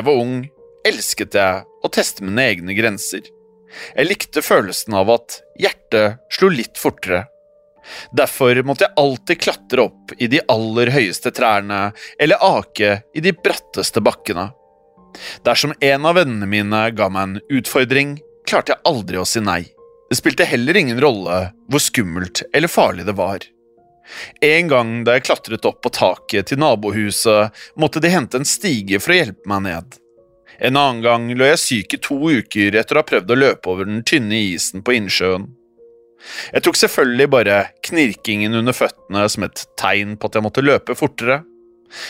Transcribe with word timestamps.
Jeg 0.00 0.08
var 0.08 0.22
ung, 0.22 0.38
elsket 0.86 1.36
jeg 1.36 1.64
å 1.84 1.90
teste 1.92 2.24
mine 2.24 2.46
egne 2.52 2.76
grenser. 2.76 3.26
Jeg 3.94 4.08
likte 4.08 4.42
følelsen 4.42 4.96
av 4.98 5.12
at 5.12 5.40
hjertet 5.60 6.22
slo 6.32 6.48
litt 6.52 6.80
fortere. 6.80 7.26
Derfor 8.16 8.58
måtte 8.66 8.86
jeg 8.86 8.98
alltid 9.00 9.40
klatre 9.40 9.84
opp 9.88 10.14
i 10.18 10.28
de 10.30 10.40
aller 10.52 10.92
høyeste 10.94 11.32
trærne 11.34 11.90
eller 12.20 12.42
ake 12.44 13.00
i 13.16 13.22
de 13.24 13.32
bratteste 13.36 14.02
bakkene. 14.04 14.50
Dersom 15.46 15.74
en 15.80 16.06
av 16.06 16.18
vennene 16.20 16.48
mine 16.48 16.82
ga 16.94 17.08
meg 17.10 17.22
en 17.22 17.60
utfordring, 17.60 18.18
klarte 18.46 18.74
jeg 18.76 18.84
aldri 18.88 19.20
å 19.20 19.26
si 19.26 19.42
nei. 19.42 19.62
Det 20.10 20.18
spilte 20.18 20.48
heller 20.48 20.76
ingen 20.76 21.00
rolle 21.02 21.40
hvor 21.70 21.82
skummelt 21.82 22.42
eller 22.54 22.70
farlig 22.70 23.06
det 23.06 23.16
var. 23.18 23.44
En 24.44 24.68
gang 24.70 24.92
da 25.06 25.16
jeg 25.16 25.26
klatret 25.28 25.66
opp 25.68 25.80
på 25.84 25.92
taket 25.94 26.50
til 26.50 26.60
nabohuset, 26.60 27.54
måtte 27.78 28.02
de 28.02 28.12
hente 28.12 28.40
en 28.40 28.48
stige 28.48 29.00
for 29.02 29.14
å 29.14 29.20
hjelpe 29.20 29.50
meg 29.52 29.66
ned. 29.68 29.98
En 30.60 30.76
annen 30.76 31.00
gang 31.04 31.30
lå 31.32 31.46
jeg 31.52 31.62
syk 31.62 31.96
i 31.96 32.02
to 32.04 32.18
uker 32.18 32.76
etter 32.76 32.98
å 32.98 33.00
ha 33.00 33.08
prøvd 33.08 33.32
å 33.32 33.38
løpe 33.38 33.72
over 33.72 33.88
den 33.88 34.02
tynne 34.04 34.36
isen 34.50 34.84
på 34.84 34.98
innsjøen. 34.98 35.48
Jeg 36.52 36.66
tok 36.66 36.76
selvfølgelig 36.76 37.28
bare 37.32 37.60
knirkingen 37.86 38.58
under 38.58 38.76
føttene 38.76 39.24
som 39.32 39.46
et 39.46 39.62
tegn 39.80 40.18
på 40.20 40.28
at 40.28 40.36
jeg 40.36 40.44
måtte 40.44 40.64
løpe 40.64 40.96
fortere, 40.98 41.40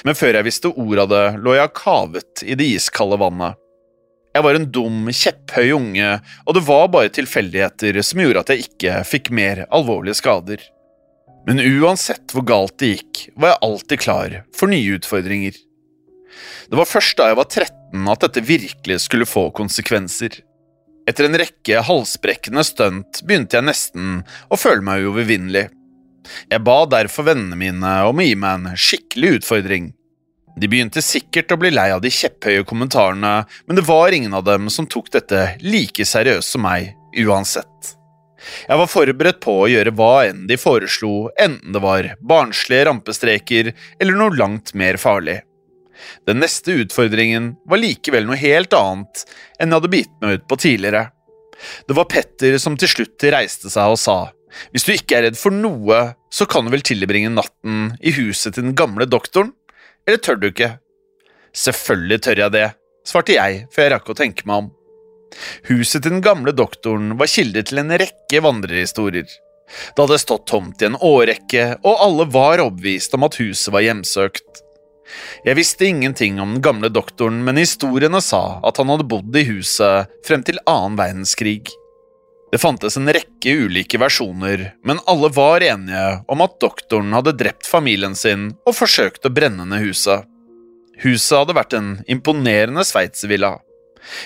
men 0.05 0.19
før 0.19 0.37
jeg 0.37 0.49
visste 0.49 0.73
ordet 0.73 1.05
av 1.05 1.13
det, 1.13 1.27
lå 1.45 1.55
jeg 1.57 1.77
kavet 1.79 2.43
i 2.45 2.57
det 2.59 2.67
iskalde 2.75 3.21
vannet. 3.21 3.61
Jeg 4.35 4.47
var 4.47 4.55
en 4.55 4.67
dum, 4.71 5.09
kjepphøy 5.11 5.73
unge, 5.75 6.11
og 6.47 6.55
det 6.55 6.63
var 6.67 6.91
bare 6.93 7.11
tilfeldigheter 7.15 7.99
som 8.07 8.21
gjorde 8.23 8.45
at 8.45 8.53
jeg 8.53 8.67
ikke 8.69 9.01
fikk 9.09 9.33
mer 9.35 9.65
alvorlige 9.75 10.21
skader. 10.21 10.63
Men 11.49 11.61
uansett 11.61 12.35
hvor 12.35 12.45
galt 12.47 12.77
det 12.83 12.95
gikk, 12.95 13.25
var 13.37 13.55
jeg 13.55 13.63
alltid 13.67 14.03
klar 14.05 14.39
for 14.57 14.71
nye 14.71 14.99
utfordringer. 14.99 15.57
Det 16.71 16.79
var 16.79 16.89
først 16.89 17.19
da 17.19 17.31
jeg 17.31 17.39
var 17.41 17.49
13 17.49 18.11
at 18.13 18.25
dette 18.27 18.47
virkelig 18.47 19.01
skulle 19.07 19.29
få 19.29 19.49
konsekvenser. 19.57 20.41
Etter 21.09 21.27
en 21.27 21.39
rekke 21.41 21.83
halsbrekkende 21.87 22.63
stunt 22.67 23.23
begynte 23.27 23.59
jeg 23.59 23.67
nesten 23.67 24.21
å 24.53 24.59
føle 24.61 24.85
meg 24.87 25.07
uovervinnelig. 25.09 25.67
Jeg 26.53 26.63
ba 26.63 26.85
derfor 26.87 27.27
vennene 27.31 27.59
mine 27.59 27.95
om 28.07 28.21
å 28.21 28.27
gi 28.27 28.37
meg 28.39 28.61
en 28.61 28.79
skikkelig 28.79 29.41
utfordring. 29.41 29.91
De 30.61 30.69
begynte 30.69 31.03
sikkert 31.03 31.55
å 31.55 31.59
bli 31.59 31.71
lei 31.73 31.89
av 31.95 32.03
de 32.05 32.13
kjepphøye 32.13 32.67
kommentarene, 32.69 33.47
men 33.67 33.79
det 33.79 33.87
var 33.89 34.13
ingen 34.15 34.35
av 34.37 34.45
dem 34.47 34.69
som 34.71 34.87
tok 34.87 35.09
dette 35.15 35.47
like 35.65 36.05
seriøst 36.07 36.55
som 36.55 36.67
meg, 36.67 36.93
uansett. 37.25 37.95
Jeg 38.41 38.81
var 38.81 38.91
forberedt 38.91 39.41
på 39.45 39.55
å 39.63 39.69
gjøre 39.71 39.93
hva 39.97 40.13
enn 40.31 40.47
de 40.49 40.57
foreslo, 40.61 41.29
enten 41.41 41.77
det 41.77 41.83
var 41.85 42.13
barnslige 42.21 42.89
rampestreker 42.89 43.73
eller 44.01 44.17
noe 44.17 44.37
langt 44.37 44.75
mer 44.79 44.99
farlig. 45.01 45.41
Den 46.29 46.41
neste 46.41 46.79
utfordringen 46.81 47.55
var 47.69 47.83
likevel 47.83 48.27
noe 48.29 48.41
helt 48.41 48.73
annet 48.77 49.25
enn 49.61 49.69
jeg 49.69 49.77
hadde 49.77 49.93
bitt 49.93 50.13
meg 50.23 50.39
ut 50.39 50.47
på 50.49 50.61
tidligere. 50.65 51.09
Det 51.85 51.97
var 51.97 52.09
Petter 52.09 52.57
som 52.63 52.79
til 52.81 52.89
slutt 52.89 53.29
reiste 53.35 53.69
seg 53.73 53.93
og 53.93 54.01
sa, 54.01 54.19
hvis 54.73 54.87
du 54.87 54.95
ikke 54.95 55.19
er 55.19 55.27
redd 55.29 55.39
for 55.39 55.55
noe, 55.55 56.01
så 56.33 56.47
kan 56.51 56.67
du 56.67 56.73
vel 56.73 56.85
tilbringe 56.87 57.31
natten 57.33 57.93
i 58.01 58.15
huset 58.17 58.57
til 58.57 58.67
den 58.67 58.77
gamle 58.79 59.07
doktoren, 59.07 59.53
eller 60.09 60.23
tør 60.23 60.41
du 60.41 60.49
ikke? 60.51 60.73
Selvfølgelig 61.57 62.21
tør 62.25 62.45
jeg 62.45 62.55
det, 62.57 62.67
svarte 63.07 63.37
jeg 63.37 63.65
før 63.75 63.87
jeg 63.87 63.95
rakk 63.95 64.11
å 64.11 64.19
tenke 64.19 64.49
meg 64.49 64.65
om. 64.65 64.71
Huset 65.69 66.03
til 66.03 66.17
den 66.17 66.25
gamle 66.25 66.55
doktoren 66.57 67.15
var 67.21 67.31
kilde 67.31 67.63
til 67.67 67.83
en 67.83 67.95
rekke 68.01 68.43
vandrerhistorier. 68.45 69.29
Det 69.95 70.03
hadde 70.03 70.19
stått 70.19 70.49
tomt 70.51 70.83
i 70.83 70.89
en 70.89 70.99
årrekke, 70.99 71.77
og 71.87 72.03
alle 72.07 72.27
var 72.33 72.63
overbevist 72.63 73.15
om 73.15 73.29
at 73.29 73.39
huset 73.39 73.71
var 73.75 73.87
hjemsøkt. 73.87 74.65
Jeg 75.45 75.59
visste 75.59 75.87
ingenting 75.87 76.41
om 76.43 76.57
den 76.57 76.65
gamle 76.65 76.91
doktoren, 76.93 77.41
men 77.47 77.59
historiene 77.59 78.21
sa 78.23 78.61
at 78.67 78.79
han 78.79 78.91
hadde 78.93 79.09
bodd 79.11 79.37
i 79.37 79.47
huset 79.49 80.11
frem 80.27 80.43
til 80.47 80.61
annen 80.71 80.99
verdenskrig. 80.99 81.71
Det 82.51 82.59
fantes 82.59 82.97
en 82.99 83.11
rekke 83.15 83.53
ulike 83.63 83.99
versjoner, 84.03 84.73
men 84.87 85.03
alle 85.11 85.31
var 85.35 85.63
enige 85.63 86.07
om 86.31 86.43
at 86.43 86.59
doktoren 86.63 87.15
hadde 87.15 87.37
drept 87.39 87.69
familien 87.71 88.17
sin 88.19 88.51
og 88.67 88.75
forsøkt 88.75 89.27
å 89.27 89.35
brenne 89.35 89.67
ned 89.71 89.85
huset. 89.87 90.27
Huset 91.01 91.37
hadde 91.39 91.57
vært 91.57 91.77
en 91.79 91.93
imponerende 92.11 92.83
sveitservilla, 92.85 93.55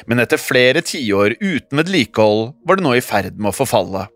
men 0.06 0.22
etter 0.22 0.40
flere 0.40 0.82
tiår 0.84 1.36
uten 1.40 1.80
vedlikehold 1.80 2.52
var 2.66 2.78
det 2.78 2.86
nå 2.86 2.94
i 2.96 3.04
ferd 3.04 3.38
med 3.38 3.52
å 3.52 3.56
forfalle. 3.56 4.06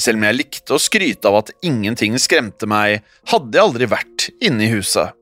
Selv 0.00 0.20
om 0.20 0.26
jeg 0.28 0.36
likte 0.36 0.76
å 0.76 0.82
skryte 0.82 1.30
av 1.30 1.38
at 1.40 1.54
ingenting 1.64 2.18
skremte 2.20 2.68
meg, 2.68 3.00
hadde 3.32 3.56
jeg 3.56 3.64
aldri 3.64 3.88
vært 3.88 4.28
inne 4.44 4.66
i 4.66 4.72
huset. 4.74 5.16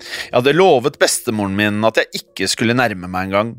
Jeg 0.00 0.36
hadde 0.36 0.56
lovet 0.56 0.98
bestemoren 1.00 1.56
min 1.56 1.84
at 1.88 2.00
jeg 2.00 2.22
ikke 2.22 2.48
skulle 2.48 2.76
nærme 2.76 3.08
meg 3.08 3.28
engang. 3.28 3.54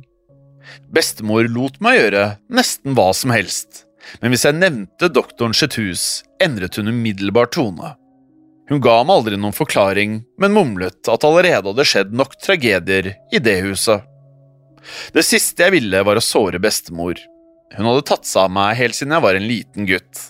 Bestemor 0.93 1.49
lot 1.49 1.79
meg 1.83 1.97
gjøre 1.97 2.25
nesten 2.53 2.95
hva 2.97 3.09
som 3.17 3.33
helst, 3.33 3.85
men 4.21 4.33
hvis 4.33 4.45
jeg 4.47 4.57
nevnte 4.57 5.09
doktoren 5.13 5.55
sitt 5.57 5.77
hus, 5.79 6.21
endret 6.41 6.77
hun 6.77 6.91
umiddelbart 6.91 7.55
tone. 7.57 7.95
Hun 8.71 8.81
ga 8.83 9.01
meg 9.03 9.17
aldri 9.17 9.39
noen 9.39 9.55
forklaring, 9.55 10.21
men 10.39 10.55
mumlet 10.55 11.09
at 11.11 11.25
allerede 11.27 11.73
hadde 11.73 11.87
skjedd 11.87 12.13
nok 12.15 12.37
tragedier 12.39 13.13
i 13.33 13.41
det 13.43 13.57
huset. 13.65 14.05
Det 15.13 15.23
siste 15.25 15.67
jeg 15.67 15.75
ville, 15.77 16.03
var 16.03 16.17
å 16.17 16.23
såre 16.23 16.59
bestemor. 16.61 17.19
Hun 17.75 17.87
hadde 17.87 18.05
tatt 18.07 18.27
seg 18.27 18.47
av 18.47 18.55
meg 18.55 18.77
helt 18.79 18.97
siden 18.97 19.15
jeg 19.15 19.25
var 19.25 19.37
en 19.37 19.47
liten 19.47 19.87
gutt. 19.89 20.23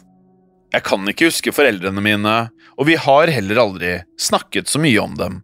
Jeg 0.71 0.85
kan 0.87 1.07
ikke 1.09 1.27
huske 1.27 1.53
foreldrene 1.55 2.03
mine, 2.03 2.35
og 2.79 2.87
vi 2.87 2.95
har 2.99 3.31
heller 3.33 3.59
aldri 3.63 3.95
snakket 4.19 4.69
så 4.71 4.79
mye 4.79 5.01
om 5.01 5.17
dem. 5.19 5.41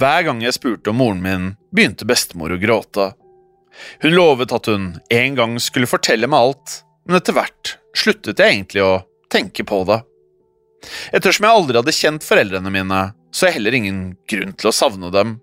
Hver 0.00 0.24
gang 0.26 0.40
jeg 0.42 0.56
spurte 0.56 0.92
om 0.92 0.98
moren 1.02 1.20
min, 1.24 1.50
begynte 1.74 2.08
bestemor 2.08 2.54
å 2.54 2.60
gråte. 2.60 3.12
Hun 4.02 4.16
lovet 4.16 4.52
at 4.52 4.68
hun 4.68 4.88
en 5.12 5.36
gang 5.38 5.58
skulle 5.62 5.90
fortelle 5.90 6.28
meg 6.30 6.48
alt, 6.48 6.78
men 7.06 7.18
etter 7.18 7.36
hvert 7.36 7.76
sluttet 7.96 8.40
jeg 8.40 8.56
egentlig 8.56 8.84
å 8.84 9.02
tenke 9.32 9.64
på 9.68 9.82
det. 9.88 10.00
Ettersom 11.14 11.46
jeg 11.46 11.58
aldri 11.58 11.78
hadde 11.78 11.94
kjent 11.94 12.26
foreldrene 12.26 12.72
mine, 12.72 13.02
så 13.32 13.48
jeg 13.48 13.58
heller 13.58 13.76
ingen 13.76 14.00
grunn 14.28 14.52
til 14.58 14.70
å 14.70 14.76
savne 14.76 15.12
dem. 15.14 15.38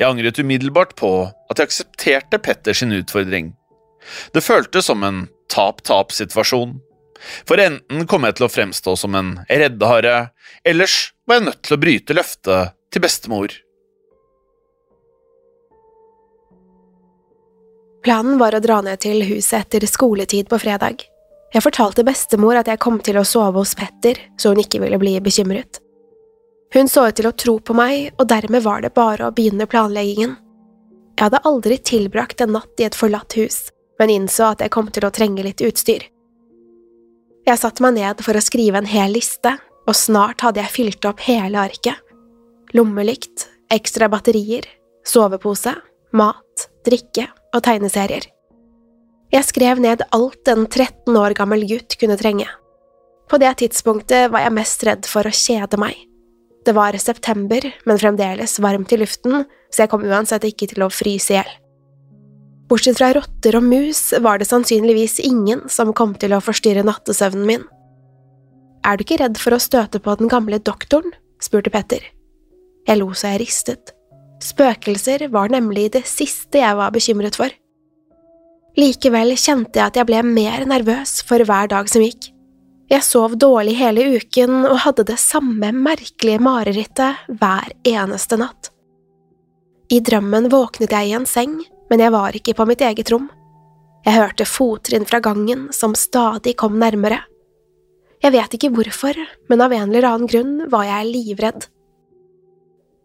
Jeg 0.00 0.08
angret 0.08 0.38
umiddelbart 0.40 0.94
på 0.98 1.10
at 1.50 1.58
jeg 1.58 1.68
aksepterte 1.68 2.40
Petters 2.42 2.82
utfordring. 2.82 3.52
Det 4.34 4.42
føltes 4.42 4.88
som 4.88 5.04
en 5.06 5.26
tap-tap-situasjon. 5.52 6.78
For 7.46 7.60
enten 7.62 8.06
kom 8.10 8.24
jeg 8.26 8.38
til 8.38 8.48
å 8.48 8.50
fremstå 8.50 8.96
som 8.98 9.14
en 9.14 9.36
reddehare, 9.46 10.32
ellers 10.66 11.12
var 11.28 11.38
jeg 11.38 11.46
nødt 11.50 11.60
til 11.62 11.76
å 11.76 11.82
bryte 11.84 12.16
løftet 12.18 12.74
til 12.90 13.04
bestemor. 13.04 13.54
Planen 18.02 18.40
var 18.40 18.56
å 18.56 18.62
dra 18.64 18.80
ned 18.82 18.98
til 19.04 19.22
huset 19.28 19.60
etter 19.60 19.86
skoletid 19.86 20.48
på 20.50 20.58
fredag. 20.58 21.04
Jeg 21.52 21.62
fortalte 21.62 22.02
bestemor 22.02 22.58
at 22.58 22.66
jeg 22.66 22.80
kom 22.82 22.98
til 23.04 23.20
å 23.20 23.26
sove 23.28 23.60
hos 23.60 23.76
Petter, 23.78 24.18
så 24.40 24.50
hun 24.50 24.62
ikke 24.64 24.80
ville 24.82 24.98
bli 24.98 25.14
bekymret. 25.22 25.78
Hun 26.72 26.88
så 26.88 27.04
ut 27.08 27.18
til 27.18 27.28
å 27.28 27.34
tro 27.36 27.58
på 27.60 27.74
meg, 27.76 28.14
og 28.16 28.28
dermed 28.30 28.64
var 28.64 28.80
det 28.80 28.94
bare 28.96 29.28
å 29.28 29.34
begynne 29.34 29.68
planleggingen. 29.68 30.38
Jeg 31.12 31.26
hadde 31.26 31.42
aldri 31.48 31.76
tilbrakt 31.84 32.40
en 32.40 32.54
natt 32.56 32.80
i 32.80 32.86
et 32.86 32.96
forlatt 32.96 33.36
hus, 33.36 33.66
men 34.00 34.12
innså 34.14 34.48
at 34.54 34.64
jeg 34.64 34.72
kom 34.72 34.88
til 34.88 35.04
å 35.04 35.12
trenge 35.12 35.44
litt 35.44 35.60
utstyr. 35.60 36.06
Jeg 37.44 37.58
satte 37.58 37.84
meg 37.84 37.98
ned 37.98 38.22
for 38.24 38.38
å 38.38 38.44
skrive 38.44 38.80
en 38.80 38.88
hel 38.88 39.12
liste, 39.12 39.52
og 39.84 39.98
snart 39.98 40.44
hadde 40.46 40.62
jeg 40.62 40.74
fylt 40.76 41.08
opp 41.10 41.20
hele 41.26 41.60
arket. 41.60 41.98
Lommelykt, 42.72 43.48
ekstra 43.74 44.08
batterier, 44.08 44.64
sovepose, 45.04 45.74
mat, 46.16 46.68
drikke 46.86 47.26
og 47.52 47.64
tegneserier. 47.66 48.24
Jeg 49.32 49.48
skrev 49.48 49.80
ned 49.82 50.04
alt 50.12 50.48
en 50.48 50.64
13 50.68 51.16
år 51.18 51.34
gammel 51.36 51.66
gutt 51.68 51.98
kunne 52.00 52.16
trenge. 52.20 52.48
På 53.28 53.40
det 53.40 53.52
tidspunktet 53.60 54.30
var 54.32 54.44
jeg 54.44 54.56
mest 54.56 54.84
redd 54.88 55.08
for 55.08 55.28
å 55.28 55.34
kjede 55.34 55.80
meg. 55.80 55.96
Det 56.62 56.74
var 56.76 56.96
september, 56.98 57.64
men 57.84 57.98
fremdeles 57.98 58.58
varmt 58.62 58.92
i 58.94 59.00
luften, 59.00 59.44
så 59.72 59.84
jeg 59.84 59.90
kom 59.90 60.04
uansett 60.06 60.44
ikke 60.46 60.68
til 60.70 60.84
å 60.84 60.90
fryse 60.92 61.34
i 61.34 61.38
hjel. 61.40 61.52
Bortsett 62.70 62.96
fra 62.96 63.10
rotter 63.16 63.58
og 63.58 63.66
mus 63.66 64.12
var 64.24 64.38
det 64.40 64.48
sannsynligvis 64.48 65.18
ingen 65.26 65.66
som 65.68 65.90
kom 65.92 66.14
til 66.16 66.32
å 66.32 66.40
forstyrre 66.40 66.84
nattesøvnen 66.86 67.48
min. 67.48 67.64
Er 68.86 68.96
du 68.96 69.04
ikke 69.04 69.18
redd 69.20 69.38
for 69.38 69.54
å 69.54 69.62
støte 69.62 70.00
på 70.02 70.14
den 70.18 70.30
gamle 70.30 70.58
doktoren? 70.62 71.12
spurte 71.42 71.72
Petter. 71.74 72.06
Jeg 72.86 72.98
lo 72.98 73.10
så 73.14 73.34
jeg 73.34 73.42
ristet. 73.44 73.92
Spøkelser 74.42 75.28
var 75.34 75.52
nemlig 75.52 75.90
det 75.94 76.04
siste 76.08 76.62
jeg 76.62 76.78
var 76.78 76.94
bekymret 76.94 77.38
for. 77.38 77.50
Likevel 78.78 79.34
kjente 79.36 79.78
jeg 79.78 79.90
at 79.90 79.98
jeg 80.00 80.08
ble 80.08 80.22
mer 80.26 80.64
nervøs 80.70 81.20
for 81.28 81.44
hver 81.46 81.68
dag 81.70 81.90
som 81.90 82.02
gikk. 82.02 82.30
Jeg 82.90 83.04
sov 83.06 83.36
dårlig 83.40 83.76
hele 83.78 84.04
uken 84.18 84.64
og 84.66 84.82
hadde 84.84 85.06
det 85.08 85.18
samme 85.22 85.70
merkelige 85.76 86.42
marerittet 86.42 87.28
hver 87.28 87.70
eneste 87.88 88.36
natt. 88.40 88.72
I 89.92 90.00
drømmen 90.00 90.48
våknet 90.52 90.92
jeg 90.92 91.10
i 91.10 91.14
en 91.16 91.28
seng 91.28 91.60
men 91.92 92.00
jeg 92.00 92.12
var 92.14 92.32
ikke 92.32 92.54
på 92.56 92.64
mitt 92.64 92.80
eget 92.80 93.10
rom. 93.12 93.26
Jeg 94.06 94.16
hørte 94.16 94.46
fottrinn 94.48 95.04
fra 95.04 95.18
gangen 95.20 95.66
som 95.76 95.92
stadig 95.92 96.54
kom 96.56 96.78
nærmere. 96.80 97.18
Jeg 98.24 98.32
vet 98.32 98.54
ikke 98.56 98.70
hvorfor, 98.72 99.18
men 99.50 99.60
av 99.60 99.74
en 99.76 99.90
eller 99.90 100.06
annen 100.08 100.30
grunn 100.30 100.54
var 100.72 100.86
jeg 100.88 101.10
livredd. 101.10 101.66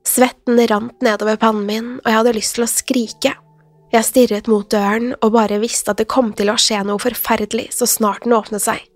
Svetten 0.08 0.62
rant 0.72 1.04
nedover 1.04 1.36
pannen 1.42 1.68
min, 1.68 1.90
og 2.00 2.08
jeg 2.08 2.20
hadde 2.22 2.36
lyst 2.38 2.56
til 2.56 2.64
å 2.64 2.70
skrike. 2.72 3.34
Jeg 3.92 4.08
stirret 4.08 4.48
mot 4.48 4.70
døren 4.72 5.12
og 5.20 5.36
bare 5.36 5.60
visste 5.60 5.92
at 5.92 6.00
det 6.00 6.08
kom 6.08 6.32
til 6.38 6.54
å 6.54 6.56
skje 6.56 6.80
noe 6.88 7.04
forferdelig 7.04 7.74
så 7.76 7.90
snart 7.92 8.24
den 8.24 8.38
åpnet 8.40 8.64
seg. 8.64 8.88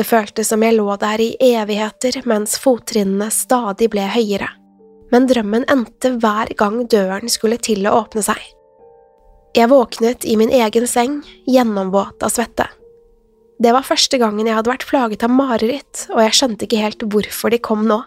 Det 0.00 0.06
føltes 0.08 0.48
som 0.48 0.62
jeg 0.64 0.78
lå 0.78 0.94
der 0.96 1.20
i 1.20 1.34
evigheter 1.44 2.22
mens 2.24 2.54
fottrinnene 2.56 3.26
stadig 3.34 3.90
ble 3.92 4.06
høyere, 4.08 4.46
men 5.12 5.26
drømmen 5.28 5.66
endte 5.68 6.14
hver 6.22 6.48
gang 6.56 6.86
døren 6.88 7.28
skulle 7.28 7.58
til 7.60 7.84
å 7.84 7.98
åpne 7.98 8.24
seg. 8.24 8.40
Jeg 9.52 9.68
våknet 9.68 10.24
i 10.24 10.38
min 10.40 10.54
egen 10.56 10.88
seng, 10.88 11.20
gjennomvåt 11.44 12.24
av 12.24 12.32
svette. 12.32 12.70
Det 13.60 13.76
var 13.76 13.84
første 13.84 14.16
gangen 14.16 14.48
jeg 14.48 14.56
hadde 14.56 14.72
vært 14.72 14.88
plaget 14.88 15.28
av 15.28 15.36
mareritt, 15.36 16.06
og 16.14 16.24
jeg 16.24 16.38
skjønte 16.38 16.64
ikke 16.64 16.80
helt 16.86 17.08
hvorfor 17.12 17.52
de 17.52 17.60
kom 17.60 17.84
nå. 17.84 18.00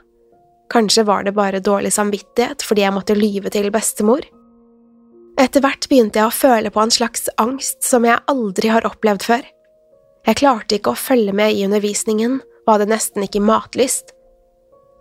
Kanskje 0.74 1.06
var 1.06 1.28
det 1.28 1.38
bare 1.38 1.62
dårlig 1.62 1.94
samvittighet 1.94 2.66
fordi 2.66 2.88
jeg 2.88 2.98
måtte 2.98 3.19
lyve 3.19 3.54
til 3.54 3.69
bestemor? 3.69 4.25
Etter 5.38 5.62
hvert 5.62 5.86
begynte 5.92 6.24
jeg 6.24 6.25
å 6.25 6.34
føle 6.34 6.74
på 6.74 6.81
en 6.81 6.98
slags 6.98 7.30
angst 7.38 7.86
som 7.86 8.10
jeg 8.10 8.18
aldri 8.34 8.74
har 8.74 8.89
opplevd 8.89 9.30
før. 9.30 9.46
Jeg 10.24 10.40
klarte 10.40 10.78
ikke 10.78 10.94
å 10.94 11.00
følge 11.00 11.34
med 11.36 11.52
i 11.52 11.66
undervisningen 11.68 12.38
og 12.64 12.70
hadde 12.72 12.92
nesten 12.94 13.25
ikke 13.25 13.44
matlyst. 13.44 14.14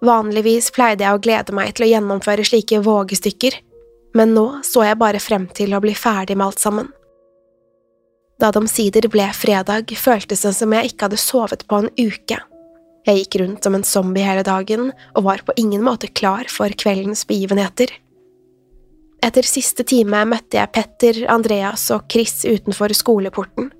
Vanligvis 0.02 0.72
pleide 0.74 1.06
jeg 1.06 1.14
å 1.14 1.20
glede 1.22 1.54
meg 1.54 1.76
til 1.76 1.86
å 1.86 1.92
gjennomføre 1.92 2.46
slike 2.46 2.80
vågestykker, 2.82 3.54
men 4.18 4.34
nå 4.34 4.46
så 4.66 4.82
jeg 4.88 4.98
bare 4.98 5.22
frem 5.22 5.46
til 5.54 5.76
å 5.76 5.80
bli 5.82 5.94
ferdig 5.94 6.34
med 6.36 6.48
alt 6.48 6.62
sammen. 6.62 6.88
Da 8.42 8.50
det 8.50 8.58
omsider 8.64 9.06
ble 9.06 9.28
fredag, 9.36 9.92
føltes 9.94 10.42
det 10.42 10.56
som 10.56 10.72
jeg 10.74 10.90
ikke 10.90 11.06
hadde 11.06 11.20
sovet 11.22 11.62
på 11.70 11.78
en 11.78 11.92
uke. 11.94 12.40
Jeg 13.06 13.20
gikk 13.20 13.36
rundt 13.42 13.66
som 13.66 13.76
en 13.78 13.86
zombie 13.86 14.26
hele 14.26 14.42
dagen 14.46 14.90
og 14.90 15.26
var 15.26 15.42
på 15.46 15.54
ingen 15.58 15.84
måte 15.86 16.10
klar 16.10 16.50
for 16.50 16.74
kveldens 16.78 17.22
begivenheter. 17.30 17.94
Etter 19.22 19.46
siste 19.46 19.86
time 19.86 20.24
møtte 20.26 20.58
jeg 20.58 20.74
Petter, 20.74 21.22
Andreas 21.30 21.86
og 21.94 22.08
Chris 22.10 22.40
utenfor 22.42 22.94
skoleporten. 22.98 23.70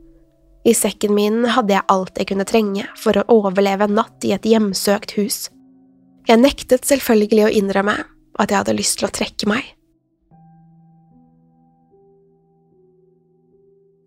I 0.62 0.74
sekken 0.78 1.14
min 1.14 1.42
hadde 1.50 1.74
jeg 1.74 1.86
alt 1.90 2.18
jeg 2.18 2.28
kunne 2.30 2.46
trenge 2.46 2.86
for 2.98 3.18
å 3.18 3.26
overleve 3.34 3.88
en 3.88 3.96
natt 3.98 4.22
i 4.26 4.30
et 4.34 4.46
hjemsøkt 4.46 5.16
hus. 5.18 5.48
Jeg 6.28 6.38
nektet 6.38 6.86
selvfølgelig 6.86 7.48
å 7.48 7.54
innrømme 7.58 7.96
at 8.38 8.52
jeg 8.52 8.60
hadde 8.60 8.76
lyst 8.78 9.00
til 9.00 9.08
å 9.08 9.14
trekke 9.14 9.48
meg. 9.50 9.72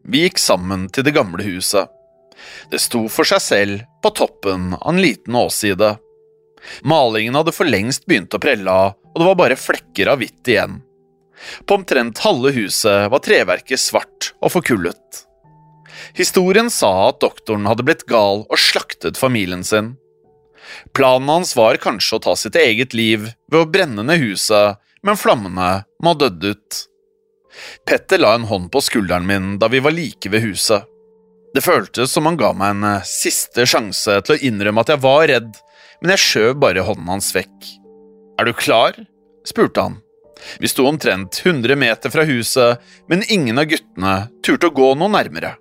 Vi 0.05 0.23
gikk 0.23 0.39
sammen 0.39 0.87
til 0.93 1.03
det 1.03 1.15
gamle 1.17 1.43
huset. 1.43 1.91
Det 2.71 2.79
sto 2.79 3.05
for 3.11 3.27
seg 3.27 3.41
selv 3.43 3.85
på 4.03 4.13
toppen 4.15 4.75
av 4.77 4.93
en 4.93 5.01
liten 5.01 5.35
åsside. 5.35 5.95
Malingen 6.87 7.35
hadde 7.35 7.53
for 7.55 7.67
lengst 7.67 8.05
begynt 8.07 8.33
å 8.35 8.41
prelle 8.41 8.71
av, 8.71 8.95
og 9.11 9.21
det 9.21 9.27
var 9.27 9.39
bare 9.39 9.59
flekker 9.59 10.11
av 10.13 10.21
hvitt 10.21 10.51
igjen. 10.51 10.79
På 11.67 11.79
omtrent 11.79 12.21
halve 12.23 12.53
huset 12.55 13.09
var 13.11 13.23
treverket 13.23 13.81
svart 13.81 14.31
og 14.39 14.53
forkullet. 14.55 15.25
Historien 16.15 16.69
sa 16.71 17.09
at 17.09 17.19
doktoren 17.19 17.67
hadde 17.67 17.83
blitt 17.83 18.05
gal 18.07 18.45
og 18.47 18.59
slaktet 18.59 19.19
familien 19.19 19.65
sin. 19.67 19.95
Planen 20.95 21.29
hans 21.29 21.53
var 21.57 21.77
kanskje 21.81 22.17
å 22.17 22.23
ta 22.23 22.35
sitt 22.39 22.55
eget 22.55 22.95
liv 22.95 23.27
ved 23.51 23.59
å 23.59 23.69
brenne 23.69 24.05
ned 24.07 24.23
huset, 24.23 24.79
men 25.03 25.19
flammene 25.19 25.69
må 26.01 26.13
ha 26.13 26.19
dødd 26.19 26.47
ut. 26.55 26.79
Petter 27.87 28.19
la 28.23 28.33
en 28.35 28.47
hånd 28.49 28.71
på 28.71 28.81
skulderen 28.83 29.27
min 29.27 29.57
da 29.59 29.69
vi 29.71 29.83
var 29.83 29.95
like 29.95 30.31
ved 30.31 30.43
huset. 30.47 30.87
Det 31.55 31.63
føltes 31.63 32.11
som 32.11 32.27
han 32.27 32.39
ga 32.39 32.51
meg 32.55 32.73
en 32.73 32.87
eh, 32.89 33.05
siste 33.07 33.63
sjanse 33.69 34.17
til 34.25 34.35
å 34.35 34.41
innrømme 34.43 34.83
at 34.83 34.91
jeg 34.91 35.03
var 35.05 35.27
redd, 35.31 35.51
men 36.01 36.11
jeg 36.15 36.23
skjøv 36.23 36.57
bare 36.59 36.83
hånden 36.83 37.11
hans 37.13 37.29
vekk. 37.35 37.69
Er 38.39 38.49
du 38.49 38.55
klar? 38.55 38.97
spurte 39.47 39.85
han. 39.85 40.01
Vi 40.59 40.67
sto 40.67 40.83
omtrent 40.89 41.39
100 41.45 41.77
meter 41.79 42.11
fra 42.11 42.25
huset, 42.27 42.81
men 43.07 43.23
ingen 43.31 43.61
av 43.61 43.69
guttene 43.71 44.15
turte 44.43 44.67
å 44.67 44.75
gå 44.75 44.89
noe 44.99 45.11
nærmere. 45.13 45.53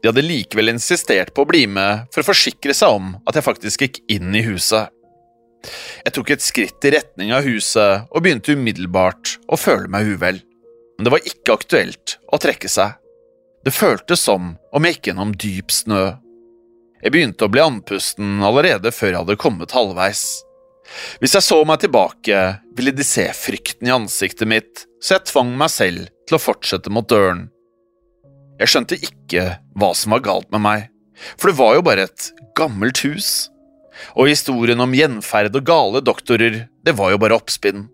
De 0.00 0.10
hadde 0.10 0.24
likevel 0.24 0.74
insistert 0.74 1.32
på 1.34 1.44
å 1.44 1.48
bli 1.48 1.64
med 1.70 2.08
for 2.14 2.22
å 2.22 2.30
forsikre 2.30 2.76
seg 2.76 2.96
om 2.98 3.14
at 3.24 3.38
jeg 3.38 3.46
faktisk 3.46 3.86
gikk 3.86 4.02
inn 4.12 4.34
i 4.36 4.44
huset. 4.46 4.92
Jeg 6.04 6.12
tok 6.12 6.34
et 6.34 6.44
skritt 6.44 6.84
i 6.84 6.92
retning 6.92 7.32
av 7.32 7.46
huset 7.46 8.10
og 8.10 8.24
begynte 8.24 8.52
umiddelbart 8.52 9.38
å 9.48 9.56
føle 9.56 9.88
meg 9.88 10.10
uvel 10.12 10.42
men 10.96 11.06
det 11.06 11.14
var 11.14 11.26
ikke 11.26 11.56
aktuelt 11.58 12.18
å 12.32 12.38
trekke 12.40 12.70
seg. 12.70 12.94
Det 13.64 13.74
føltes 13.74 14.22
som 14.22 14.54
om 14.74 14.86
jeg 14.86 14.96
gikk 14.96 15.10
gjennom 15.10 15.34
dyp 15.40 15.72
snø. 15.72 16.02
Jeg 17.04 17.12
begynte 17.12 17.46
å 17.46 17.52
bli 17.52 17.62
andpusten 17.64 18.44
allerede 18.44 18.92
før 18.94 19.10
jeg 19.10 19.22
hadde 19.22 19.40
kommet 19.40 19.74
halvveis. 19.76 20.24
Hvis 21.20 21.34
jeg 21.36 21.46
så 21.46 21.58
meg 21.66 21.80
tilbake, 21.80 22.40
ville 22.76 22.92
de 22.94 23.06
se 23.06 23.24
frykten 23.36 23.88
i 23.88 23.94
ansiktet 23.94 24.48
mitt, 24.48 24.84
så 25.00 25.16
jeg 25.16 25.30
tvang 25.32 25.54
meg 25.58 25.72
selv 25.72 26.12
til 26.28 26.36
å 26.36 26.42
fortsette 26.42 26.92
mot 26.92 27.08
døren. 27.08 27.48
Jeg 28.60 28.70
skjønte 28.70 28.98
ikke 29.00 29.46
hva 29.74 29.90
som 29.98 30.14
var 30.14 30.22
galt 30.26 30.50
med 30.54 30.62
meg, 30.62 30.86
for 31.34 31.50
det 31.50 31.58
var 31.58 31.74
jo 31.76 31.84
bare 31.86 32.06
et 32.06 32.30
gammelt 32.58 33.02
hus. 33.06 33.50
Og 34.18 34.30
historien 34.30 34.80
om 34.82 34.94
gjenferd 34.94 35.54
og 35.54 35.66
gale 35.66 36.02
doktorer, 36.04 36.64
det 36.84 36.94
var 36.98 37.14
jo 37.14 37.20
bare 37.22 37.38
oppspinn. 37.38 37.88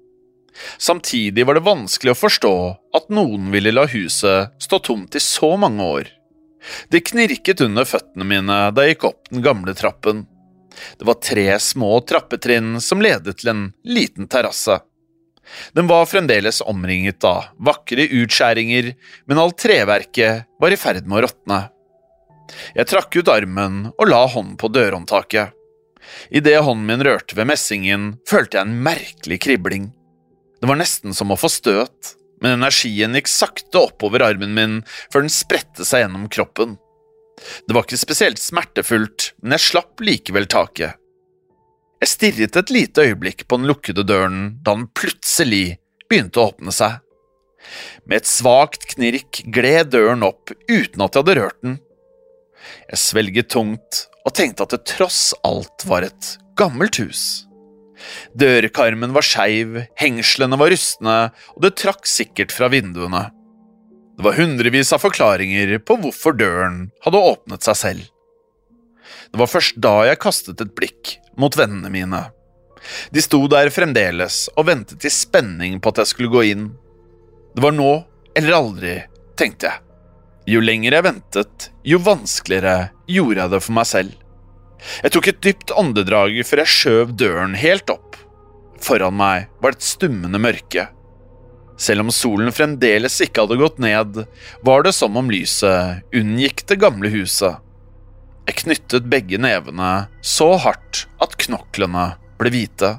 Samtidig 0.78 1.46
var 1.46 1.56
det 1.56 1.64
vanskelig 1.64 2.12
å 2.12 2.18
forstå 2.18 2.54
at 2.96 3.12
noen 3.12 3.48
ville 3.54 3.72
la 3.72 3.86
huset 3.88 4.56
stå 4.60 4.80
tomt 4.84 5.16
i 5.16 5.22
så 5.22 5.54
mange 5.60 5.84
år. 5.84 6.10
Det 6.92 7.06
knirket 7.08 7.62
under 7.64 7.88
føttene 7.88 8.26
mine 8.28 8.58
da 8.74 8.84
jeg 8.84 8.96
gikk 8.96 9.08
opp 9.12 9.30
den 9.30 9.44
gamle 9.44 9.74
trappen. 9.76 10.26
Det 11.00 11.06
var 11.08 11.20
tre 11.24 11.46
små 11.60 11.98
trappetrinn 12.06 12.76
som 12.84 13.02
ledet 13.02 13.40
til 13.40 13.52
en 13.52 13.64
liten 13.84 14.28
terrasse. 14.30 14.80
Den 15.76 15.88
var 15.90 16.08
fremdeles 16.08 16.60
omringet 16.62 17.24
av 17.26 17.50
vakre 17.58 18.06
utskjæringer, 18.06 18.92
men 19.26 19.40
alt 19.42 19.58
treverket 19.60 20.46
var 20.60 20.72
i 20.72 20.78
ferd 20.80 21.06
med 21.06 21.20
å 21.20 21.24
råtne. 21.26 21.60
Jeg 22.74 22.90
trakk 22.90 23.14
ut 23.16 23.30
armen 23.30 23.82
og 23.92 24.08
la 24.10 24.24
hånden 24.26 24.56
på 24.60 24.70
dørhåndtaket. 24.74 25.54
Idet 26.34 26.62
hånden 26.64 26.86
min 26.88 27.04
rørte 27.06 27.36
ved 27.38 27.50
messingen, 27.50 28.14
følte 28.28 28.58
jeg 28.58 28.66
en 28.66 28.78
merkelig 28.84 29.40
kribling. 29.44 29.90
Det 30.60 30.68
var 30.68 30.80
nesten 30.80 31.14
som 31.16 31.32
å 31.32 31.38
få 31.40 31.48
støt, 31.52 32.14
men 32.40 32.58
energien 32.58 33.14
gikk 33.16 33.28
sakte 33.30 33.84
oppover 33.84 34.24
armen 34.24 34.54
min 34.56 34.78
før 35.12 35.24
den 35.24 35.32
spredte 35.32 35.86
seg 35.86 36.04
gjennom 36.04 36.28
kroppen. 36.32 36.78
Det 37.66 37.76
var 37.76 37.86
ikke 37.86 38.00
spesielt 38.00 38.40
smertefullt, 38.40 39.32
men 39.40 39.56
jeg 39.56 39.68
slapp 39.70 40.02
likevel 40.04 40.48
taket. 40.50 40.99
Jeg 42.00 42.08
stirret 42.14 42.56
et 42.56 42.70
lite 42.72 43.02
øyeblikk 43.10 43.44
på 43.44 43.58
den 43.60 43.68
lukkede 43.68 44.06
døren 44.08 44.40
da 44.64 44.72
den 44.72 44.86
plutselig 44.96 45.76
begynte 46.08 46.40
å 46.40 46.46
åpne 46.48 46.72
seg. 46.72 47.02
Med 48.08 48.22
et 48.22 48.30
svakt 48.30 48.86
knirk 48.94 49.42
gled 49.52 49.92
døren 49.92 50.24
opp 50.24 50.54
uten 50.64 51.04
at 51.04 51.12
jeg 51.12 51.20
hadde 51.20 51.36
rørt 51.36 51.58
den. 51.60 51.76
Jeg 52.88 53.02
svelget 53.04 53.52
tungt 53.52 54.00
og 54.24 54.32
tenkte 54.36 54.64
at 54.64 54.72
det 54.72 54.86
tross 54.88 55.20
alt 55.44 55.84
var 55.88 56.08
et 56.08 56.32
gammelt 56.56 56.96
hus. 57.04 57.44
Dørkarmen 58.32 59.12
var 59.12 59.26
skeiv, 59.26 59.82
hengslene 60.00 60.56
var 60.56 60.72
rustne, 60.72 61.18
og 61.52 61.64
det 61.66 61.74
trakk 61.82 62.08
sikkert 62.08 62.56
fra 62.56 62.72
vinduene. 62.72 63.26
Det 64.16 64.24
var 64.24 64.40
hundrevis 64.40 64.96
av 64.96 65.04
forklaringer 65.04 65.76
på 65.84 66.00
hvorfor 66.00 66.32
døren 66.36 66.86
hadde 67.04 67.26
åpnet 67.28 67.68
seg 67.68 67.76
selv. 67.76 68.08
Det 69.30 69.40
var 69.40 69.52
først 69.52 69.76
da 69.84 69.98
jeg 70.08 70.24
kastet 70.24 70.64
et 70.64 70.72
blikk 70.76 71.19
mot 71.38 71.56
vennene 71.56 71.90
mine. 71.92 72.22
De 73.10 73.22
sto 73.22 73.42
der 73.50 73.70
fremdeles 73.74 74.46
og 74.56 74.68
ventet 74.70 75.04
i 75.04 75.12
spenning 75.12 75.78
på 75.80 75.92
at 75.92 76.02
jeg 76.02 76.12
skulle 76.14 76.32
gå 76.32 76.46
inn. 76.54 76.66
Det 77.54 77.62
var 77.64 77.76
nå 77.76 77.92
eller 78.38 78.56
aldri, 78.56 78.96
tenkte 79.38 79.68
jeg. 79.68 79.86
Jo 80.50 80.62
lenger 80.64 80.96
jeg 80.96 81.06
ventet, 81.06 81.70
jo 81.84 82.00
vanskeligere 82.02 82.90
gjorde 83.10 83.42
jeg 83.42 83.52
det 83.52 83.62
for 83.62 83.76
meg 83.76 83.88
selv. 83.90 84.14
Jeg 85.04 85.12
tok 85.12 85.28
et 85.28 85.42
dypt 85.44 85.74
åndedrag 85.76 86.38
før 86.48 86.62
jeg 86.62 86.74
skjøv 86.74 87.12
døren 87.20 87.58
helt 87.58 87.92
opp. 87.92 88.16
Foran 88.80 89.18
meg 89.18 89.50
var 89.60 89.74
det 89.74 89.82
et 89.82 89.90
stummende 89.90 90.40
mørke. 90.40 90.86
Selv 91.80 92.04
om 92.04 92.12
solen 92.12 92.52
fremdeles 92.52 93.18
ikke 93.24 93.44
hadde 93.44 93.60
gått 93.60 93.78
ned, 93.80 94.22
var 94.64 94.84
det 94.84 94.92
som 94.96 95.16
om 95.16 95.30
lyset 95.32 96.16
unngikk 96.16 96.64
det 96.68 96.80
gamle 96.80 97.12
huset. 97.12 97.60
Jeg 98.48 98.62
knyttet 98.64 99.08
begge 99.10 99.38
nevene 99.40 100.08
så 100.24 100.54
hardt 100.60 101.04
at 101.22 101.36
knoklene 101.44 102.12
ble 102.40 102.52
hvite. 102.54 102.96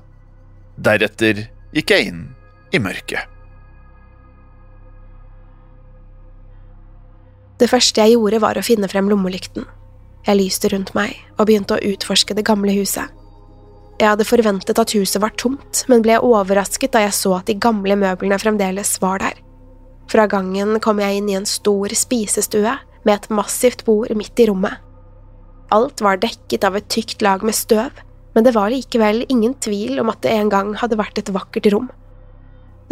Deretter 0.82 1.46
gikk 1.76 1.94
jeg 1.94 2.12
inn 2.12 2.24
i 2.72 2.80
mørket. 2.82 3.28
Det 7.62 7.70
første 7.70 8.02
jeg 8.02 8.16
gjorde, 8.16 8.40
var 8.42 8.58
å 8.58 8.66
finne 8.66 8.90
frem 8.90 9.10
lommelykten. 9.12 9.68
Jeg 10.26 10.38
lyste 10.38 10.70
rundt 10.72 10.94
meg 10.98 11.18
og 11.38 11.46
begynte 11.50 11.78
å 11.78 11.84
utforske 11.92 12.34
det 12.38 12.46
gamle 12.48 12.74
huset. 12.74 13.10
Jeg 14.02 14.10
hadde 14.10 14.26
forventet 14.26 14.80
at 14.82 14.94
huset 14.98 15.22
var 15.22 15.34
tomt, 15.38 15.84
men 15.90 16.02
ble 16.02 16.18
overrasket 16.26 16.94
da 16.96 17.04
jeg 17.04 17.14
så 17.14 17.36
at 17.38 17.50
de 17.50 17.58
gamle 17.62 17.94
møblene 18.02 18.40
fremdeles 18.42 18.96
var 19.02 19.22
der. 19.22 19.38
Fra 20.10 20.26
gangen 20.30 20.80
kom 20.82 21.00
jeg 21.02 21.20
inn 21.20 21.30
i 21.30 21.38
en 21.38 21.46
stor 21.46 21.94
spisestue 21.94 22.74
med 23.06 23.14
et 23.14 23.30
massivt 23.30 23.86
bord 23.86 24.10
midt 24.18 24.42
i 24.42 24.50
rommet. 24.50 24.82
Alt 25.72 26.04
var 26.04 26.20
dekket 26.20 26.66
av 26.68 26.76
et 26.76 26.90
tykt 26.92 27.24
lag 27.24 27.44
med 27.48 27.56
støv, 27.56 27.96
men 28.36 28.46
det 28.48 28.54
var 28.56 28.72
likevel 28.72 29.26
ingen 29.30 29.54
tvil 29.64 30.00
om 30.04 30.12
at 30.12 30.22
det 30.24 30.34
en 30.36 30.52
gang 30.52 30.74
hadde 30.80 31.00
vært 31.00 31.20
et 31.22 31.32
vakkert 31.32 31.70
rom. 31.74 31.90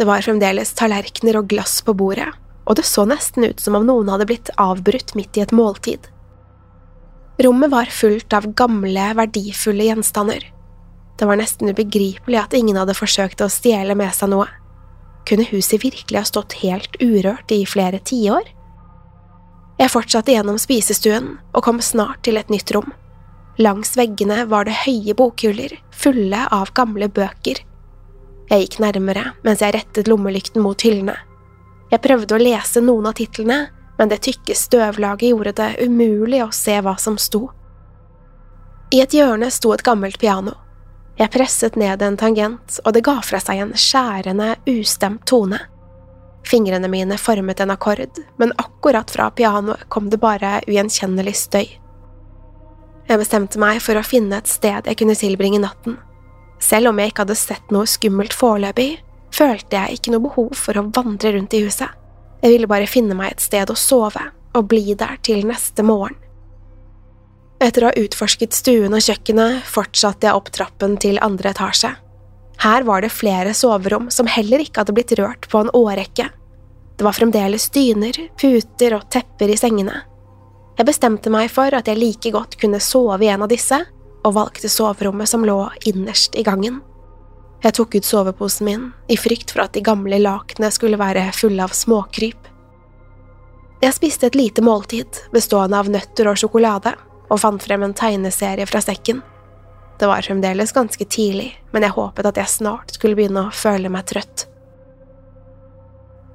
Det 0.00 0.06
var 0.08 0.24
fremdeles 0.24 0.72
tallerkener 0.78 1.36
og 1.40 1.50
glass 1.52 1.80
på 1.84 1.92
bordet, 1.96 2.28
og 2.64 2.78
det 2.78 2.86
så 2.88 3.04
nesten 3.08 3.44
ut 3.44 3.60
som 3.60 3.76
om 3.76 3.84
noen 3.84 4.08
hadde 4.12 4.28
blitt 4.30 4.52
avbrutt 4.60 5.12
midt 5.18 5.36
i 5.36 5.44
et 5.44 5.52
måltid. 5.52 6.08
Rommet 7.40 7.72
var 7.72 7.92
fullt 7.92 8.32
av 8.36 8.48
gamle, 8.56 9.10
verdifulle 9.16 9.86
gjenstander. 9.88 10.44
Det 11.20 11.28
var 11.28 11.40
nesten 11.40 11.68
ubegripelig 11.72 12.38
at 12.40 12.56
ingen 12.56 12.76
hadde 12.80 12.96
forsøkt 12.96 13.44
å 13.44 13.48
stjele 13.52 13.96
med 13.96 14.12
seg 14.16 14.32
noe. 14.32 14.48
Kunne 15.28 15.48
huset 15.48 15.82
virkelig 15.84 16.16
ha 16.16 16.24
stått 16.28 16.56
helt 16.60 16.96
urørt 17.00 17.52
i 17.52 17.62
flere 17.68 18.00
tiår? 18.04 18.48
Jeg 19.80 19.88
fortsatte 19.88 20.34
gjennom 20.34 20.58
spisestuen 20.60 21.38
og 21.54 21.64
kom 21.64 21.78
snart 21.80 22.20
til 22.26 22.36
et 22.36 22.50
nytt 22.52 22.68
rom. 22.76 22.90
Langs 23.60 23.94
veggene 23.96 24.42
var 24.48 24.66
det 24.68 24.76
høye 24.82 25.14
bokhyller, 25.16 25.72
fulle 25.90 26.42
av 26.52 26.74
gamle 26.76 27.08
bøker. 27.08 27.62
Jeg 28.50 28.64
gikk 28.66 28.76
nærmere 28.84 29.30
mens 29.46 29.64
jeg 29.64 29.72
rettet 29.78 30.10
lommelykten 30.10 30.60
mot 30.60 30.84
hyllene. 30.84 31.16
Jeg 31.90 32.04
prøvde 32.04 32.36
å 32.36 32.42
lese 32.42 32.82
noen 32.84 33.08
av 33.08 33.16
titlene, 33.16 33.60
men 33.96 34.12
det 34.12 34.20
tykke 34.26 34.56
støvlaget 34.56 35.32
gjorde 35.32 35.56
det 35.56 35.70
umulig 35.86 36.42
å 36.44 36.52
se 36.54 36.76
hva 36.84 36.94
som 37.00 37.16
sto. 37.18 37.46
I 38.92 39.00
et 39.00 39.16
hjørne 39.16 39.48
sto 39.54 39.72
et 39.72 39.84
gammelt 39.86 40.20
piano. 40.20 40.58
Jeg 41.16 41.32
presset 41.32 41.76
ned 41.80 42.02
en 42.02 42.20
tangent, 42.20 42.80
og 42.84 42.94
det 42.96 43.04
ga 43.06 43.16
fra 43.24 43.40
seg 43.42 43.64
en 43.64 43.74
skjærende, 43.76 44.54
ustemt 44.68 45.24
tone. 45.28 45.60
Fingrene 46.46 46.88
mine 46.88 47.18
formet 47.20 47.60
en 47.60 47.72
akkord, 47.74 48.18
men 48.40 48.52
akkurat 48.58 49.10
fra 49.10 49.28
pianoet 49.30 49.88
kom 49.88 50.08
det 50.10 50.20
bare 50.22 50.60
ugjenkjennelig 50.66 51.36
støy. 51.36 51.66
Jeg 53.10 53.18
bestemte 53.18 53.58
meg 53.58 53.80
for 53.82 53.98
å 53.98 54.06
finne 54.06 54.38
et 54.38 54.50
sted 54.50 54.86
jeg 54.86 54.98
kunne 55.00 55.18
tilbringe 55.18 55.60
natten. 55.62 55.98
Selv 56.62 56.90
om 56.90 56.98
jeg 57.00 57.10
ikke 57.10 57.24
hadde 57.24 57.38
sett 57.38 57.72
noe 57.74 57.88
skummelt 57.88 58.34
foreløpig, 58.36 59.00
følte 59.34 59.78
jeg 59.78 59.98
ikke 59.98 60.14
noe 60.14 60.26
behov 60.28 60.52
for 60.58 60.78
å 60.78 60.88
vandre 60.94 61.32
rundt 61.34 61.56
i 61.56 61.64
huset. 61.64 61.90
Jeg 62.40 62.54
ville 62.54 62.70
bare 62.70 62.88
finne 62.88 63.16
meg 63.18 63.34
et 63.34 63.44
sted 63.44 63.70
å 63.70 63.78
sove 63.78 64.22
og 64.56 64.68
bli 64.70 64.94
der 64.98 65.18
til 65.26 65.42
neste 65.48 65.84
morgen. 65.86 66.16
Etter 67.60 67.84
å 67.84 67.90
ha 67.90 68.00
utforsket 68.00 68.56
stuen 68.56 68.94
og 68.96 69.04
kjøkkenet 69.04 69.66
fortsatte 69.68 70.26
jeg 70.26 70.38
opp 70.38 70.48
trappen 70.54 70.96
til 71.00 71.20
andre 71.20 71.52
etasje. 71.52 71.92
Her 72.60 72.82
var 72.82 73.00
det 73.00 73.08
flere 73.14 73.54
soverom 73.54 74.10
som 74.12 74.28
heller 74.28 74.60
ikke 74.60 74.82
hadde 74.82 74.92
blitt 74.92 75.14
rørt 75.16 75.48
på 75.48 75.62
en 75.62 75.72
årrekke. 75.72 76.26
Det 76.96 77.06
var 77.06 77.16
fremdeles 77.16 77.70
dyner, 77.72 78.12
puter 78.36 78.98
og 78.98 79.06
tepper 79.08 79.48
i 79.48 79.56
sengene. 79.56 80.02
Jeg 80.76 80.88
bestemte 80.88 81.32
meg 81.32 81.48
for 81.52 81.72
at 81.76 81.88
jeg 81.88 81.96
like 81.96 82.32
godt 82.34 82.58
kunne 82.60 82.80
sove 82.84 83.24
i 83.24 83.30
en 83.32 83.46
av 83.46 83.48
disse, 83.48 83.78
og 84.20 84.36
valgte 84.36 84.68
soverommet 84.68 85.28
som 85.28 85.46
lå 85.48 85.56
innerst 85.88 86.36
i 86.36 86.44
gangen. 86.44 86.82
Jeg 87.64 87.76
tok 87.76 87.96
ut 87.96 88.04
soveposen 88.04 88.68
min, 88.68 88.86
i 89.08 89.16
frykt 89.20 89.54
for 89.54 89.64
at 89.64 89.72
de 89.72 89.84
gamle 89.84 90.20
lakenene 90.20 90.68
skulle 90.72 91.00
være 91.00 91.30
fulle 91.36 91.64
av 91.64 91.72
småkryp. 91.76 92.48
Jeg 93.80 93.96
spiste 93.96 94.28
et 94.28 94.36
lite 94.36 94.64
måltid, 94.64 95.24
bestående 95.32 95.80
av 95.80 95.88
nøtter 95.88 96.28
og 96.28 96.36
sjokolade, 96.40 96.92
og 97.30 97.40
fant 97.40 97.64
frem 97.64 97.84
en 97.86 97.96
tegneserie 97.96 98.68
fra 98.68 98.84
sekken. 98.84 99.24
Det 100.00 100.08
var 100.08 100.22
fremdeles 100.24 100.72
ganske 100.72 101.04
tidlig, 101.04 101.50
men 101.70 101.84
jeg 101.84 101.92
håpet 101.92 102.26
at 102.30 102.38
jeg 102.40 102.48
snart 102.48 102.94
skulle 102.96 103.18
begynne 103.18 103.42
å 103.44 103.52
føle 103.52 103.90
meg 103.92 104.06
trøtt. 104.08 104.46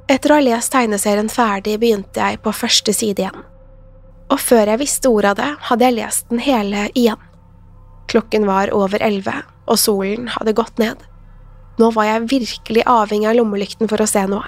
Etter 0.05 0.31
å 0.31 0.38
ha 0.38 0.43
lest 0.45 0.69
tegneserien 0.75 1.31
ferdig 1.34 1.79
begynte 1.81 2.22
jeg 2.22 2.43
på 2.45 2.53
første 2.53 2.93
side 2.93 3.24
igjen. 3.24 3.41
Og 4.29 4.38
før 4.41 4.69
jeg 4.69 4.81
visste 4.84 5.10
ordet 5.10 5.31
av 5.34 5.39
det, 5.39 5.50
hadde 5.69 5.88
jeg 5.88 5.98
lest 5.98 6.29
den 6.29 6.43
hele 6.45 6.86
igjen. 6.93 7.22
Klokken 8.12 8.45
var 8.45 8.69
over 8.69 9.01
elleve, 9.01 9.34
og 9.65 9.81
solen 9.81 10.29
hadde 10.36 10.53
gått 10.53 10.77
ned. 10.77 11.01
Nå 11.81 11.89
var 11.98 12.05
jeg 12.12 12.29
virkelig 12.36 12.86
avhengig 12.86 13.31
av 13.31 13.39
lommelykten 13.39 13.89
for 13.89 14.01
å 14.01 14.10
se 14.10 14.27
noe. 14.29 14.45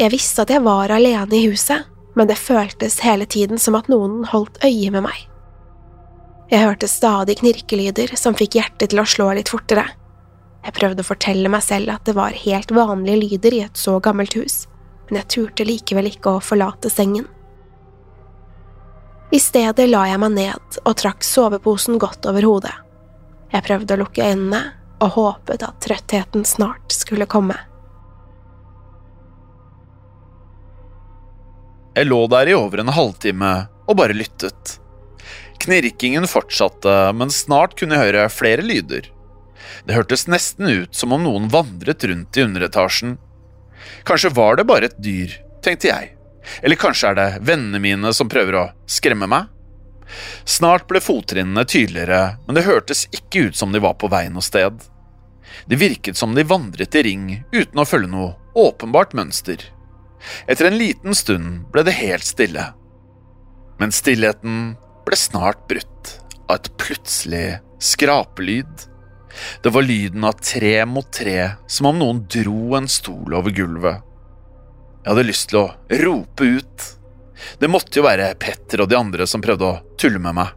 Jeg 0.00 0.14
visste 0.16 0.46
at 0.46 0.52
jeg 0.54 0.64
var 0.64 0.88
alene 0.96 1.36
i 1.36 1.44
huset, 1.44 1.84
men 2.16 2.32
det 2.32 2.40
føltes 2.40 3.02
hele 3.04 3.28
tiden 3.28 3.60
som 3.60 3.76
at 3.76 3.92
noen 3.92 4.22
holdt 4.32 4.56
øye 4.64 4.88
med 4.96 5.04
meg. 5.04 5.26
Jeg 6.50 6.66
hørte 6.66 6.88
stadig 6.90 7.36
knirkelyder 7.38 8.16
som 8.18 8.34
fikk 8.34 8.56
hjertet 8.58 8.90
til 8.90 8.98
å 8.98 9.06
slå 9.06 9.28
litt 9.38 9.52
fortere. 9.52 9.84
Jeg 10.64 10.74
prøvde 10.74 11.04
å 11.04 11.06
fortelle 11.06 11.50
meg 11.52 11.62
selv 11.62 11.92
at 11.94 12.08
det 12.08 12.16
var 12.18 12.34
helt 12.34 12.72
vanlige 12.74 13.20
lyder 13.20 13.54
i 13.54 13.60
et 13.68 13.78
så 13.78 13.94
gammelt 14.02 14.34
hus, 14.34 14.64
men 15.06 15.20
jeg 15.20 15.30
turte 15.30 15.66
likevel 15.68 16.10
ikke 16.10 16.34
å 16.34 16.42
forlate 16.42 16.90
sengen. 16.90 17.28
I 19.30 19.38
stedet 19.38 19.86
la 19.86 20.08
jeg 20.10 20.18
meg 20.18 20.34
ned 20.34 20.80
og 20.82 20.98
trakk 20.98 21.22
soveposen 21.22 22.02
godt 22.02 22.26
over 22.26 22.42
hodet. 22.42 22.74
Jeg 23.54 23.66
prøvde 23.68 23.94
å 23.94 24.02
lukke 24.02 24.26
øynene, 24.26 24.64
og 25.00 25.14
håpet 25.14 25.62
at 25.64 25.78
trøttheten 25.80 26.42
snart 26.44 26.92
skulle 26.92 27.30
komme. 27.30 27.54
Jeg 31.94 32.10
lå 32.10 32.20
der 32.30 32.50
i 32.50 32.58
over 32.58 32.82
en 32.82 32.92
halvtime 32.94 33.54
og 33.86 33.96
bare 34.02 34.18
lyttet. 34.18 34.80
Knirkingen 35.60 36.26
fortsatte, 36.26 37.12
men 37.12 37.30
snart 37.30 37.76
kunne 37.78 37.98
jeg 37.98 38.10
høre 38.10 38.28
flere 38.32 38.64
lyder. 38.64 39.10
Det 39.84 39.96
hørtes 39.96 40.26
nesten 40.28 40.68
ut 40.68 40.96
som 40.96 41.12
om 41.12 41.24
noen 41.24 41.50
vandret 41.52 42.04
rundt 42.08 42.36
i 42.36 42.44
underetasjen. 42.46 43.18
Kanskje 44.08 44.32
var 44.36 44.56
det 44.56 44.64
bare 44.68 44.88
et 44.88 44.98
dyr, 45.02 45.36
tenkte 45.64 45.90
jeg. 45.90 46.14
Eller 46.64 46.80
kanskje 46.80 47.10
er 47.10 47.18
det 47.18 47.28
vennene 47.44 47.80
mine 47.82 48.12
som 48.16 48.30
prøver 48.32 48.56
å 48.56 48.68
skremme 48.88 49.28
meg? 49.28 49.50
Snart 50.48 50.88
ble 50.88 51.02
fottrinnene 51.04 51.66
tydeligere, 51.68 52.38
men 52.46 52.56
det 52.56 52.66
hørtes 52.66 53.04
ikke 53.14 53.50
ut 53.50 53.60
som 53.60 53.72
de 53.72 53.82
var 53.84 53.94
på 54.00 54.08
vei 54.10 54.24
noe 54.32 54.44
sted. 54.44 54.80
Det 55.68 55.78
virket 55.78 56.16
som 56.16 56.34
de 56.34 56.46
vandret 56.46 56.96
i 56.96 57.04
ring 57.04 57.26
uten 57.52 57.78
å 57.78 57.86
følge 57.86 58.10
noe 58.10 58.34
åpenbart 58.58 59.12
mønster. 59.14 59.62
Etter 60.46 60.68
en 60.68 60.78
liten 60.80 61.16
stund 61.16 61.66
ble 61.72 61.84
det 61.86 61.98
helt 62.00 62.26
stille. 62.26 62.72
Men 63.80 63.92
stillheten 63.94 64.74
ble 65.10 65.18
snart 65.18 65.66
brutt 65.68 66.14
av 66.46 66.60
et 66.60 66.70
plutselig 66.78 67.58
skrapelyd. 67.82 68.86
Det 69.62 69.72
var 69.74 69.86
lyden 69.86 70.24
av 70.26 70.38
tre 70.42 70.84
mot 70.86 71.06
tre, 71.12 71.50
som 71.66 71.90
om 71.90 71.98
noen 71.98 72.22
dro 72.30 72.76
en 72.78 72.88
stol 72.90 73.34
over 73.34 73.54
gulvet. 73.54 74.06
Jeg 75.00 75.10
hadde 75.10 75.26
lyst 75.26 75.48
til 75.50 75.62
å 75.62 75.68
rope 76.04 76.46
ut. 76.60 76.88
Det 77.58 77.70
måtte 77.72 77.98
jo 77.98 78.04
være 78.04 78.34
Petter 78.38 78.84
og 78.84 78.90
de 78.90 78.98
andre 78.98 79.26
som 79.26 79.42
prøvde 79.42 79.66
å 79.66 79.78
tulle 79.98 80.20
med 80.22 80.36
meg. 80.36 80.52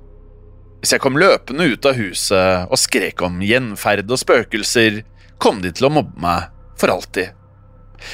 Hvis 0.84 0.92
jeg 0.98 1.02
kom 1.02 1.18
løpende 1.18 1.70
ut 1.72 1.86
av 1.88 1.96
huset 1.96 2.68
og 2.68 2.82
skrek 2.82 3.24
om 3.24 3.40
gjenferd 3.42 4.10
og 4.12 4.20
spøkelser, 4.20 5.00
kom 5.40 5.64
de 5.64 5.72
til 5.72 5.88
å 5.88 5.94
mobbe 5.96 6.20
meg 6.20 6.52
for 6.78 6.92
alltid. 6.92 7.32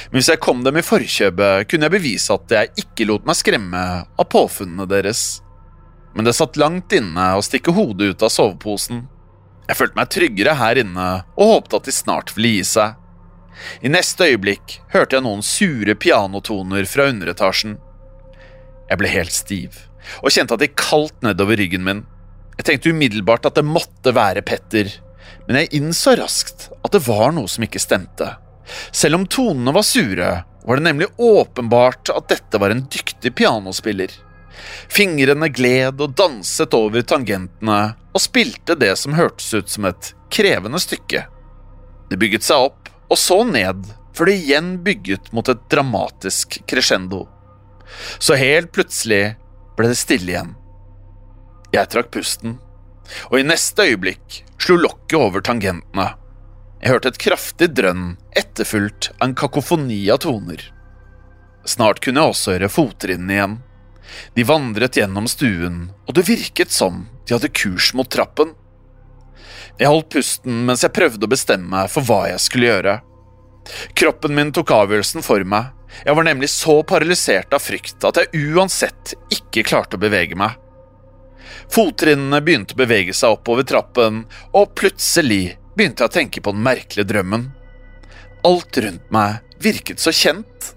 Men 0.08 0.20
hvis 0.20 0.30
jeg 0.30 0.40
kom 0.44 0.62
dem 0.62 0.78
i 0.78 0.86
forkjøpet, 0.86 1.66
kunne 1.66 1.88
jeg 1.88 1.96
bevise 1.96 2.36
at 2.36 2.54
jeg 2.54 2.84
ikke 2.84 3.08
lot 3.10 3.26
meg 3.26 3.38
skremme 3.40 3.86
av 4.06 4.28
påfunnene 4.30 4.86
deres. 4.88 5.40
Men 6.14 6.26
det 6.26 6.34
satt 6.36 6.58
langt 6.58 6.92
inne 6.92 7.32
å 7.36 7.42
stikke 7.44 7.74
hodet 7.76 8.14
ut 8.14 8.24
av 8.26 8.32
soveposen. 8.34 9.04
Jeg 9.70 9.78
følte 9.78 9.98
meg 10.00 10.10
tryggere 10.10 10.56
her 10.58 10.80
inne 10.82 11.10
og 11.36 11.52
håpte 11.54 11.78
at 11.78 11.86
de 11.86 11.94
snart 11.94 12.32
ville 12.34 12.56
gi 12.56 12.64
seg. 12.72 12.96
I 13.84 13.92
neste 13.92 14.26
øyeblikk 14.30 14.80
hørte 14.94 15.18
jeg 15.18 15.26
noen 15.26 15.44
sure 15.46 15.94
pianotoner 15.94 16.88
fra 16.90 17.06
underetasjen. 17.12 17.76
Jeg 18.90 18.98
ble 18.98 19.12
helt 19.12 19.36
stiv 19.36 19.84
og 20.24 20.32
kjente 20.32 20.56
at 20.56 20.62
det 20.64 20.74
kaldt 20.80 21.20
nedover 21.22 21.60
ryggen 21.60 21.84
min. 21.86 22.02
Jeg 22.58 22.66
tenkte 22.66 22.92
umiddelbart 22.94 23.46
at 23.46 23.58
det 23.60 23.66
måtte 23.68 24.14
være 24.16 24.42
Petter, 24.46 24.88
men 25.46 25.60
jeg 25.60 25.70
innså 25.78 26.16
raskt 26.18 26.70
at 26.80 26.90
det 26.96 27.04
var 27.06 27.30
noe 27.36 27.50
som 27.52 27.64
ikke 27.64 27.82
stemte. 27.82 28.32
Selv 28.90 29.20
om 29.20 29.28
tonene 29.30 29.74
var 29.76 29.86
sure, 29.86 30.32
var 30.64 30.80
det 30.80 30.86
nemlig 30.88 31.08
åpenbart 31.16 32.10
at 32.14 32.28
dette 32.32 32.60
var 32.60 32.74
en 32.74 32.82
dyktig 32.90 33.32
pianospiller. 33.38 34.12
Fingrene 34.90 35.48
gled 35.52 36.00
og 36.02 36.14
danset 36.18 36.74
over 36.76 37.02
tangentene 37.06 37.80
og 38.10 38.22
spilte 38.22 38.76
det 38.78 38.92
som 38.98 39.16
hørtes 39.18 39.52
ut 39.54 39.70
som 39.70 39.86
et 39.90 40.12
krevende 40.32 40.80
stykke. 40.82 41.24
Det 42.10 42.18
bygget 42.18 42.46
seg 42.46 42.70
opp 42.70 42.90
og 43.10 43.18
så 43.18 43.42
ned, 43.46 43.84
før 44.14 44.30
det 44.30 44.38
igjen 44.42 44.72
bygget 44.86 45.30
mot 45.34 45.48
et 45.50 45.62
dramatisk 45.72 46.60
crescendo. 46.70 47.24
Så 48.18 48.36
helt 48.38 48.72
plutselig 48.74 49.36
ble 49.78 49.90
det 49.90 49.98
stille 49.98 50.34
igjen. 50.34 50.54
Jeg 51.74 51.90
trakk 51.90 52.10
pusten, 52.14 52.58
og 53.30 53.38
i 53.38 53.46
neste 53.46 53.86
øyeblikk 53.86 54.42
slo 54.60 54.76
lokket 54.78 55.18
over 55.18 55.42
tangentene. 55.46 56.10
Jeg 56.80 56.94
hørte 56.94 57.10
et 57.12 57.20
kraftig 57.20 57.70
drønn, 57.76 58.14
etterfulgt 58.38 59.10
av 59.18 59.28
en 59.28 59.34
kakofoni 59.38 60.00
av 60.10 60.22
toner. 60.24 60.62
Snart 61.68 62.00
kunne 62.04 62.22
jeg 62.22 62.34
også 62.34 62.54
høre 62.54 62.70
fottrinnene 62.72 63.36
igjen. 63.36 63.56
De 64.34 64.44
vandret 64.46 64.96
gjennom 64.98 65.28
stuen, 65.30 65.90
og 66.06 66.16
det 66.16 66.26
virket 66.28 66.72
som 66.74 67.04
de 67.26 67.36
hadde 67.36 67.52
kurs 67.54 67.92
mot 67.94 68.08
trappen. 68.10 68.54
Jeg 69.80 69.88
holdt 69.88 70.10
pusten 70.12 70.64
mens 70.68 70.82
jeg 70.84 70.94
prøvde 70.96 71.24
å 71.26 71.30
bestemme 71.30 71.70
meg 71.72 71.92
for 71.92 72.04
hva 72.06 72.26
jeg 72.32 72.42
skulle 72.44 72.68
gjøre. 72.68 72.96
Kroppen 73.96 74.34
min 74.36 74.50
tok 74.56 74.72
avgjørelsen 74.74 75.24
for 75.24 75.44
meg. 75.46 75.70
Jeg 76.04 76.16
var 76.16 76.26
nemlig 76.26 76.50
så 76.52 76.80
paralysert 76.86 77.54
av 77.54 77.62
frykt 77.64 78.04
at 78.06 78.20
jeg 78.20 78.50
uansett 78.52 79.14
ikke 79.32 79.64
klarte 79.66 79.98
å 79.98 80.02
bevege 80.02 80.38
meg. 80.38 80.56
Fottrinnene 81.70 82.42
begynte 82.44 82.74
å 82.74 82.80
bevege 82.80 83.14
seg 83.16 83.36
oppover 83.36 83.66
trappen, 83.66 84.24
og 84.54 84.74
plutselig 84.78 85.56
begynte 85.76 86.04
jeg 86.04 86.10
å 86.10 86.16
tenke 86.18 86.42
på 86.42 86.54
den 86.54 86.64
merkelige 86.66 87.08
drømmen. 87.12 87.48
Alt 88.46 88.78
rundt 88.84 89.10
meg 89.14 89.40
virket 89.62 90.02
så 90.02 90.12
kjent. 90.14 90.72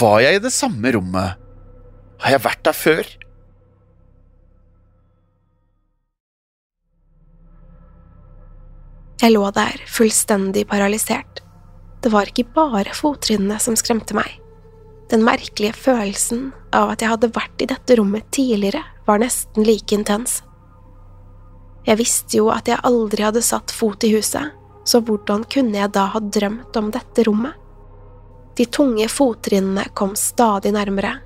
Var 0.00 0.20
jeg 0.24 0.38
i 0.38 0.42
det 0.44 0.52
samme 0.54 0.92
rommet? 0.94 1.39
Har 2.20 2.36
jeg 2.36 2.44
vært 2.44 2.64
der 2.68 2.76
før? 2.76 3.10
Jeg 9.20 9.34
lå 9.34 9.44
der, 9.52 9.80
fullstendig 9.84 10.66
paralysert. 10.68 11.42
Det 12.00 12.12
var 12.12 12.28
ikke 12.28 12.46
bare 12.56 12.94
fottrinnene 12.96 13.58
som 13.60 13.76
skremte 13.76 14.16
meg. 14.16 14.38
Den 15.12 15.24
merkelige 15.26 15.74
følelsen 15.76 16.46
av 16.72 16.94
at 16.94 17.02
jeg 17.02 17.12
hadde 17.12 17.32
vært 17.34 17.60
i 17.60 17.68
dette 17.68 17.96
rommet 17.98 18.28
tidligere, 18.32 18.80
var 19.04 19.20
nesten 19.20 19.66
like 19.66 19.92
intens. 19.96 20.38
Jeg 21.84 21.98
visste 22.00 22.38
jo 22.38 22.48
at 22.52 22.68
jeg 22.68 22.80
aldri 22.86 23.24
hadde 23.26 23.42
satt 23.44 23.72
fot 23.74 24.04
i 24.06 24.12
huset, 24.14 24.52
så 24.88 25.00
hvordan 25.04 25.44
kunne 25.52 25.80
jeg 25.80 25.92
da 25.96 26.06
ha 26.14 26.20
drømt 26.20 26.76
om 26.80 26.92
dette 26.94 27.24
rommet? 27.28 27.56
De 28.56 28.66
tunge 28.68 29.08
fottrinnene 29.08 29.88
kom 29.96 30.14
stadig 30.16 30.72
nærmere. 30.76 31.16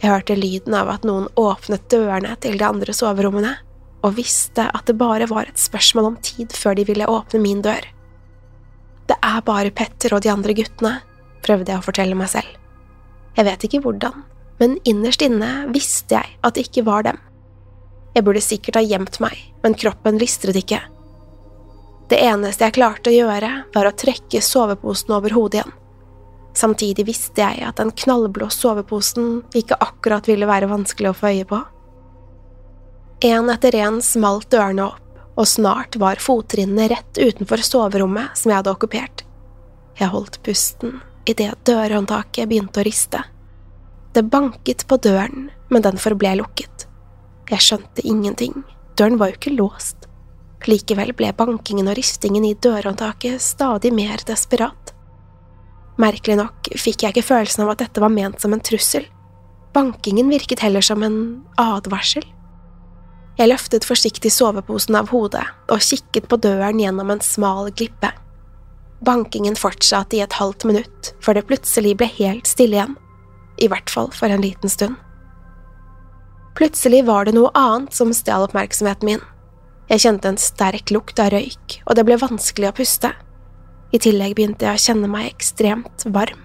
Jeg 0.00 0.08
hørte 0.08 0.36
lyden 0.38 0.74
av 0.76 0.88
at 0.88 1.04
noen 1.04 1.28
åpnet 1.40 1.84
dørene 1.92 2.32
til 2.40 2.56
de 2.60 2.64
andre 2.64 2.94
soverommene, 2.96 3.52
og 4.00 4.16
visste 4.16 4.64
at 4.72 4.86
det 4.88 4.96
bare 5.00 5.28
var 5.28 5.48
et 5.48 5.60
spørsmål 5.60 6.14
om 6.14 6.20
tid 6.24 6.54
før 6.56 6.78
de 6.78 6.86
ville 6.88 7.08
åpne 7.08 7.40
min 7.42 7.60
dør. 7.64 7.84
Det 9.10 9.18
er 9.20 9.40
bare 9.44 9.72
Petter 9.76 10.14
og 10.16 10.22
de 10.24 10.30
andre 10.32 10.54
guttene, 10.56 10.94
prøvde 11.44 11.72
jeg 11.72 11.82
å 11.82 11.84
fortelle 11.84 12.16
meg 12.16 12.30
selv. 12.32 12.48
Jeg 13.36 13.46
vet 13.46 13.66
ikke 13.66 13.82
hvordan, 13.84 14.22
men 14.60 14.78
innerst 14.88 15.24
inne 15.24 15.50
visste 15.74 16.16
jeg 16.16 16.38
at 16.40 16.56
det 16.56 16.68
ikke 16.68 16.86
var 16.88 17.04
dem. 17.04 17.20
Jeg 18.16 18.24
burde 18.26 18.42
sikkert 18.42 18.80
ha 18.80 18.82
gjemt 18.84 19.20
meg, 19.22 19.36
men 19.62 19.76
kroppen 19.78 20.18
listret 20.20 20.56
ikke. 20.58 20.80
Det 22.10 22.18
eneste 22.24 22.66
jeg 22.66 22.74
klarte 22.80 23.12
å 23.12 23.14
gjøre, 23.14 23.50
var 23.74 23.86
å 23.86 23.94
trekke 23.94 24.40
soveposen 24.42 25.12
over 25.14 25.36
hodet 25.36 25.60
igjen. 25.60 25.76
Samtidig 26.56 27.06
visste 27.06 27.44
jeg 27.44 27.62
at 27.66 27.78
den 27.78 27.92
knallblå 27.94 28.48
soveposen 28.52 29.42
ikke 29.56 29.78
akkurat 29.80 30.26
ville 30.28 30.48
være 30.50 30.70
vanskelig 30.70 31.12
å 31.12 31.16
få 31.16 31.30
øye 31.34 31.46
på. 31.48 31.60
En 33.26 33.52
etter 33.52 33.76
en 33.82 34.00
smalt 34.02 34.48
dørene 34.52 34.88
opp, 34.88 35.06
og 35.38 35.48
snart 35.48 35.96
var 36.00 36.20
fottrinnene 36.20 36.88
rett 36.90 37.20
utenfor 37.20 37.62
soverommet 37.64 38.36
som 38.36 38.50
jeg 38.50 38.60
hadde 38.60 38.72
okkupert. 38.74 39.24
Jeg 40.00 40.12
holdt 40.12 40.40
pusten 40.44 40.98
idet 41.28 41.52
dørhåndtaket 41.68 42.48
begynte 42.48 42.80
å 42.82 42.86
riste. 42.86 43.22
Det 44.12 44.24
banket 44.26 44.86
på 44.90 44.98
døren, 44.98 45.50
men 45.70 45.84
den 45.84 46.00
forble 46.00 46.32
lukket. 46.40 46.86
Jeg 47.50 47.62
skjønte 47.66 48.04
ingenting, 48.06 48.64
døren 48.98 49.18
var 49.20 49.30
jo 49.30 49.38
ikke 49.38 49.54
låst. 49.54 50.08
Likevel 50.68 51.12
ble 51.16 51.30
bankingen 51.36 51.88
og 51.88 51.96
ristingen 51.96 52.44
i 52.44 52.56
dørhåndtaket 52.56 53.40
stadig 53.42 53.92
mer 53.96 54.20
desperat. 54.28 54.94
Merkelig 56.00 56.38
nok 56.40 56.70
fikk 56.80 57.04
jeg 57.04 57.14
ikke 57.14 57.28
følelsen 57.28 57.64
av 57.66 57.74
at 57.74 57.82
dette 57.82 58.00
var 58.02 58.12
ment 58.12 58.40
som 58.40 58.54
en 58.56 58.62
trussel. 58.64 59.04
Bankingen 59.76 60.30
virket 60.32 60.62
heller 60.64 60.84
som 60.84 61.04
en 61.06 61.18
advarsel. 61.60 62.24
Jeg 63.38 63.48
løftet 63.48 63.86
forsiktig 63.88 64.32
soveposen 64.34 64.96
av 64.98 65.12
hodet 65.12 65.44
og 65.70 65.84
kikket 65.84 66.26
på 66.28 66.40
døren 66.40 66.80
gjennom 66.80 67.12
en 67.12 67.22
smal 67.24 67.70
glippe. 67.76 68.10
Bankingen 69.04 69.56
fortsatte 69.56 70.18
i 70.18 70.24
et 70.24 70.36
halvt 70.36 70.66
minutt, 70.68 71.12
før 71.24 71.38
det 71.38 71.46
plutselig 71.48 71.94
ble 72.00 72.08
helt 72.18 72.50
stille 72.50 72.76
igjen. 72.76 72.98
I 73.60 73.68
hvert 73.72 73.92
fall 73.92 74.10
for 74.12 74.32
en 74.32 74.44
liten 74.44 74.72
stund. 74.72 74.98
Plutselig 76.58 77.06
var 77.08 77.24
det 77.24 77.36
noe 77.36 77.52
annet 77.56 77.96
som 77.96 78.12
stjal 78.12 78.44
oppmerksomheten 78.48 79.08
min. 79.08 79.24
Jeg 79.88 80.04
kjente 80.04 80.28
en 80.28 80.40
sterk 80.40 80.92
lukt 80.92 81.20
av 81.22 81.32
røyk, 81.32 81.80
og 81.86 81.96
det 81.96 82.04
ble 82.06 82.18
vanskelig 82.20 82.68
å 82.68 82.76
puste. 82.76 83.14
I 83.90 83.98
tillegg 83.98 84.36
begynte 84.38 84.68
jeg 84.68 84.78
å 84.78 84.84
kjenne 84.84 85.10
meg 85.10 85.32
ekstremt 85.32 86.04
varm. 86.14 86.44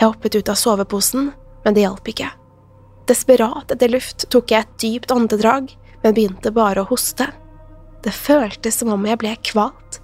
Jeg 0.00 0.08
hoppet 0.08 0.36
ut 0.36 0.50
av 0.52 0.58
soveposen, 0.60 1.30
men 1.64 1.76
det 1.76 1.84
hjalp 1.86 2.08
ikke. 2.12 2.28
Desperat 3.08 3.72
etter 3.72 3.90
luft 3.92 4.28
tok 4.32 4.52
jeg 4.52 4.64
et 4.64 4.76
dypt 4.80 5.12
åndedrag, 5.14 5.72
men 6.02 6.16
begynte 6.16 6.52
bare 6.54 6.84
å 6.84 6.88
hoste. 6.88 7.26
Det 8.04 8.12
føltes 8.16 8.80
som 8.80 8.92
om 8.92 9.08
jeg 9.08 9.20
ble 9.20 9.32
kvalt. 9.44 10.00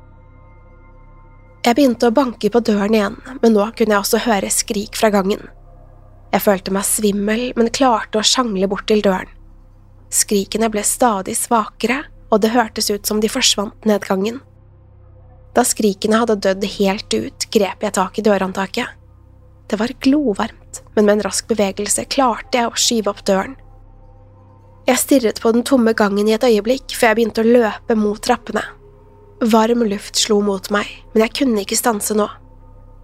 Jeg 1.66 1.76
begynte 1.78 2.08
å 2.08 2.14
banke 2.14 2.50
på 2.52 2.62
døren 2.64 2.94
igjen, 2.94 3.16
men 3.42 3.56
nå 3.56 3.64
kunne 3.76 3.96
jeg 3.96 4.04
også 4.04 4.22
høre 4.26 4.52
skrik 4.52 4.98
fra 4.98 5.10
gangen. 5.10 5.48
Jeg 6.32 6.44
følte 6.44 6.74
meg 6.74 6.86
svimmel, 6.86 7.48
men 7.56 7.72
klarte 7.74 8.20
å 8.20 8.26
sjangle 8.26 8.68
bort 8.70 8.86
til 8.90 9.02
døren. 9.04 9.30
Skrikene 10.12 10.68
ble 10.70 10.84
stadig 10.86 11.34
svakere, 11.38 12.04
og 12.30 12.42
det 12.42 12.52
hørtes 12.54 12.90
ut 12.90 13.08
som 13.08 13.20
de 13.22 13.30
forsvant 13.30 13.88
ned 13.88 14.04
gangen. 14.06 14.40
Da 15.56 15.64
skrikene 15.64 16.20
hadde 16.20 16.36
dødd 16.44 16.64
helt 16.76 17.14
ut, 17.16 17.46
grep 17.52 17.84
jeg 17.86 17.96
tak 17.96 18.18
i 18.20 18.24
dørhåndtaket. 18.26 18.90
Det 19.66 19.78
var 19.80 19.94
glovarmt, 20.04 20.82
men 20.94 21.06
med 21.06 21.14
en 21.16 21.24
rask 21.26 21.48
bevegelse 21.48 22.04
klarte 22.12 22.60
jeg 22.60 22.68
å 22.68 22.76
skyve 22.76 23.10
opp 23.10 23.22
døren. 23.26 23.56
Jeg 24.86 25.00
stirret 25.02 25.40
på 25.42 25.50
den 25.56 25.64
tomme 25.66 25.96
gangen 25.98 26.28
i 26.28 26.36
et 26.36 26.44
øyeblikk 26.46 26.92
før 26.94 27.10
jeg 27.10 27.18
begynte 27.18 27.42
å 27.42 27.54
løpe 27.56 27.96
mot 27.98 28.20
trappene. 28.22 28.62
Varm 29.42 29.82
luft 29.88 30.20
slo 30.20 30.38
mot 30.44 30.70
meg, 30.70 30.86
men 31.14 31.24
jeg 31.24 31.34
kunne 31.40 31.64
ikke 31.64 31.80
stanse 31.80 32.14
nå. 32.14 32.28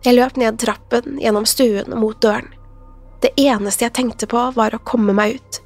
Jeg 0.05 0.19
løp 0.19 0.39
ned 0.39 0.61
trappen, 0.61 1.19
gjennom 1.23 1.49
stuen 1.49 1.97
mot 1.99 2.21
døren. 2.23 2.53
Det 3.23 3.33
eneste 3.39 3.87
jeg 3.87 3.97
tenkte 3.97 4.29
på, 4.31 4.45
var 4.55 4.75
å 4.75 4.85
komme 4.87 5.15
meg 5.17 5.39
ut. 5.41 5.61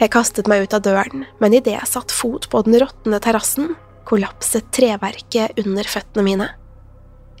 Jeg 0.00 0.12
kastet 0.14 0.48
meg 0.50 0.64
ut 0.64 0.74
av 0.74 0.82
døren, 0.82 1.26
men 1.38 1.54
idet 1.54 1.76
jeg 1.76 1.90
satt 1.90 2.14
fot 2.14 2.48
på 2.50 2.62
den 2.66 2.80
råtne 2.80 3.20
terrassen, 3.22 3.74
kollapset 4.08 4.68
treverket 4.74 5.58
under 5.62 5.88
føttene 5.88 6.26
mine. 6.26 6.48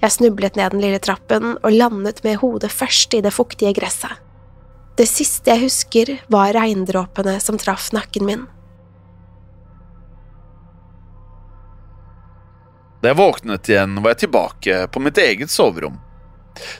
Jeg 0.02 0.16
snublet 0.16 0.56
ned 0.58 0.74
den 0.74 0.82
lille 0.82 0.98
trappen 1.02 1.54
og 1.54 1.70
landet 1.70 2.24
med 2.24 2.40
hodet 2.42 2.72
først 2.74 3.14
i 3.14 3.22
det 3.22 3.34
fuktige 3.34 3.74
gresset. 3.76 4.18
Det 4.98 5.06
siste 5.08 5.52
jeg 5.52 5.64
husker, 5.64 6.10
var 6.28 6.52
regndråpene 6.56 7.38
som 7.40 7.58
traff 7.60 7.92
nakken 7.94 8.26
min. 8.28 8.42
Da 13.02 13.10
jeg 13.10 13.18
våknet 13.18 13.70
igjen, 13.70 13.96
var 14.02 14.12
jeg 14.12 14.24
tilbake 14.26 14.80
på 14.94 15.02
mitt 15.02 15.18
eget 15.18 15.50
soverom. 15.50 15.96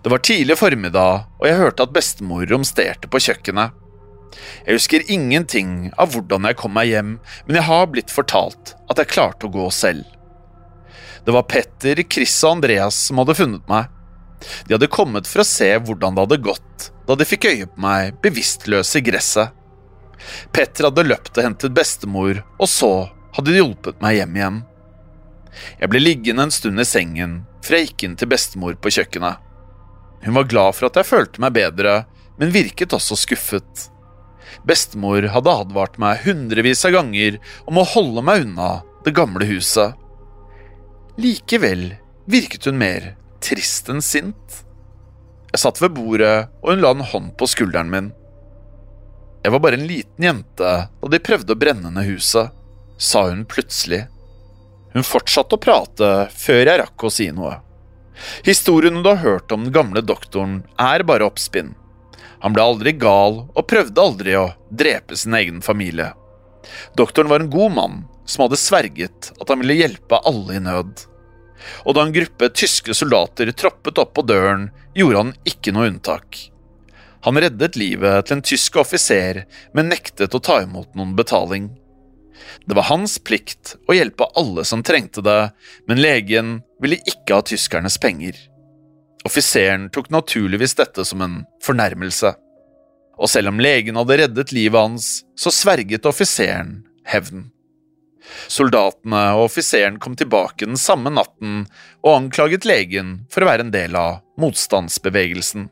Det 0.05 0.11
var 0.13 0.21
tidlig 0.23 0.59
formiddag, 0.61 1.25
og 1.41 1.47
jeg 1.49 1.59
hørte 1.59 1.87
at 1.87 1.95
bestemor 1.95 2.45
romsterte 2.47 3.09
på 3.11 3.23
kjøkkenet. 3.23 3.73
Jeg 4.67 4.79
husker 4.79 5.11
ingenting 5.13 5.91
av 6.01 6.15
hvordan 6.15 6.49
jeg 6.49 6.59
kom 6.61 6.75
meg 6.77 6.91
hjem, 6.93 7.17
men 7.47 7.59
jeg 7.59 7.69
har 7.69 7.89
blitt 7.93 8.13
fortalt 8.13 8.75
at 8.91 9.01
jeg 9.01 9.13
klarte 9.13 9.49
å 9.49 9.53
gå 9.53 9.69
selv. 9.75 10.07
Det 11.23 11.35
var 11.35 11.47
Petter, 11.47 12.03
Chris 12.11 12.35
og 12.43 12.59
Andreas 12.59 12.99
som 13.09 13.21
hadde 13.23 13.37
funnet 13.39 13.69
meg. 13.71 13.91
De 14.67 14.75
hadde 14.75 14.91
kommet 14.91 15.29
for 15.31 15.43
å 15.43 15.47
se 15.47 15.69
hvordan 15.79 16.17
det 16.17 16.25
hadde 16.25 16.43
gått 16.49 16.89
da 17.07 17.17
de 17.19 17.27
fikk 17.27 17.47
øye 17.51 17.69
på 17.71 17.83
meg 17.83 18.19
bevisstløs 18.23 18.95
i 18.99 19.03
gresset. 19.05 19.53
Petter 20.55 20.87
hadde 20.87 21.07
løpt 21.07 21.35
og 21.35 21.47
hentet 21.47 21.75
bestemor, 21.75 22.43
og 22.59 22.71
så 22.71 22.93
hadde 23.35 23.51
de 23.51 23.59
hjulpet 23.59 24.03
meg 24.03 24.21
hjem 24.21 24.37
igjen. 24.39 24.61
Jeg 25.81 25.93
ble 25.93 26.03
liggende 26.03 26.47
en 26.47 26.55
stund 26.55 26.81
i 26.81 26.89
sengen 26.89 27.41
før 27.63 27.79
jeg 27.79 27.91
gikk 27.91 28.05
inn 28.07 28.19
til 28.19 28.31
bestemor 28.31 28.79
på 28.79 28.93
kjøkkenet. 28.97 29.39
Hun 30.23 30.37
var 30.39 30.49
glad 30.51 30.79
for 30.79 30.89
at 30.89 30.99
jeg 30.99 31.11
følte 31.11 31.43
meg 31.43 31.57
bedre, 31.59 32.05
men 32.39 32.55
virket 32.55 32.95
også 32.95 33.19
skuffet. 33.19 33.89
Bestemor 34.69 35.27
hadde 35.35 35.57
advart 35.63 35.99
meg 36.03 36.23
hundrevis 36.27 36.85
av 36.89 36.95
ganger 36.97 37.39
om 37.67 37.81
å 37.81 37.89
holde 37.95 38.25
meg 38.27 38.47
unna 38.47 38.71
det 39.07 39.15
gamle 39.17 39.47
huset. 39.49 39.99
Likevel 41.21 41.93
virket 42.31 42.69
hun 42.69 42.79
mer 42.81 43.13
trist 43.43 43.91
enn 43.93 44.03
sint. 44.05 44.63
Jeg 45.53 45.61
satt 45.61 45.83
ved 45.83 45.93
bordet, 45.97 46.49
og 46.63 46.73
hun 46.73 46.83
la 46.85 46.93
en 46.95 47.05
hånd 47.05 47.35
på 47.37 47.49
skulderen 47.51 47.91
min. 47.93 48.13
Jeg 49.43 49.53
var 49.53 49.63
bare 49.65 49.77
en 49.77 49.89
liten 49.89 50.25
jente 50.25 50.71
da 50.87 51.11
de 51.11 51.21
prøvde 51.21 51.53
å 51.53 51.59
brenne 51.59 51.91
ned 51.93 52.07
huset, 52.07 52.55
sa 52.97 53.27
hun 53.27 53.43
plutselig. 53.51 54.05
Hun 54.95 55.05
fortsatte 55.07 55.59
å 55.59 55.61
prate 55.61 56.11
før 56.33 56.63
jeg 56.63 56.81
rakk 56.81 57.05
å 57.05 57.11
si 57.13 57.29
noe. 57.35 57.59
Historien 58.47 59.03
du 59.03 59.09
har 59.09 59.23
hørt 59.25 59.53
om 59.53 59.67
den 59.67 59.75
gamle 59.75 60.03
doktoren, 60.05 60.63
er 60.79 61.03
bare 61.09 61.27
oppspinn. 61.27 61.73
Han 62.43 62.55
ble 62.55 62.65
aldri 62.67 62.93
gal 62.99 63.45
og 63.47 63.69
prøvde 63.71 64.03
aldri 64.03 64.35
å 64.39 64.51
drepe 64.71 65.17
sin 65.19 65.35
egen 65.39 65.63
familie. 65.63 66.11
Doktoren 66.99 67.31
var 67.31 67.43
en 67.43 67.51
god 67.51 67.75
mann 67.77 67.97
som 68.27 68.45
hadde 68.45 68.59
sverget 68.59 69.33
at 69.39 69.49
han 69.51 69.63
ville 69.63 69.79
hjelpe 69.79 70.21
alle 70.27 70.59
i 70.59 70.63
nød. 70.63 71.05
Og 71.87 71.95
da 71.95 72.03
en 72.03 72.15
gruppe 72.15 72.51
tyske 72.51 72.95
soldater 72.99 73.53
troppet 73.55 74.01
opp 74.03 74.17
på 74.17 74.27
døren, 74.27 74.71
gjorde 74.99 75.21
han 75.21 75.37
ikke 75.47 75.75
noe 75.75 75.93
unntak. 75.93 76.49
Han 77.23 77.39
reddet 77.39 77.79
livet 77.79 78.27
til 78.27 78.39
en 78.39 78.45
tysk 78.47 78.81
offiser, 78.83 79.45
men 79.75 79.93
nektet 79.93 80.35
å 80.35 80.43
ta 80.43 80.59
imot 80.65 80.97
noen 80.99 81.15
betaling. 81.19 81.71
Det 82.67 82.75
var 82.75 82.91
hans 82.91 83.21
plikt 83.23 83.77
å 83.87 83.95
hjelpe 83.95 84.27
alle 84.39 84.65
som 84.67 84.83
trengte 84.83 85.23
det, 85.23 85.53
men 85.87 86.03
legen 86.03 86.57
ville 86.83 86.99
ikke 87.07 87.39
ha 87.39 87.47
tyskernes 87.47 88.01
penger. 88.03 88.35
Offiseren 89.25 89.89
tok 89.95 90.11
naturligvis 90.11 90.75
dette 90.79 91.05
som 91.07 91.23
en 91.23 91.43
fornærmelse. 91.63 92.35
Og 93.23 93.31
selv 93.31 93.53
om 93.53 93.61
legen 93.63 93.99
hadde 94.01 94.19
reddet 94.19 94.55
livet 94.55 94.81
hans, 94.81 95.11
så 95.39 95.53
sverget 95.55 96.09
offiseren 96.09 96.81
hevn. 97.07 97.51
Soldatene 98.51 99.23
og 99.37 99.49
offiseren 99.49 99.99
kom 100.03 100.15
tilbake 100.19 100.67
den 100.67 100.79
samme 100.79 101.11
natten 101.13 101.67
og 102.03 102.15
anklaget 102.15 102.67
legen 102.67 103.23
for 103.31 103.45
å 103.45 103.51
være 103.51 103.67
en 103.67 103.75
del 103.75 103.97
av 103.99 104.23
motstandsbevegelsen. 104.41 105.69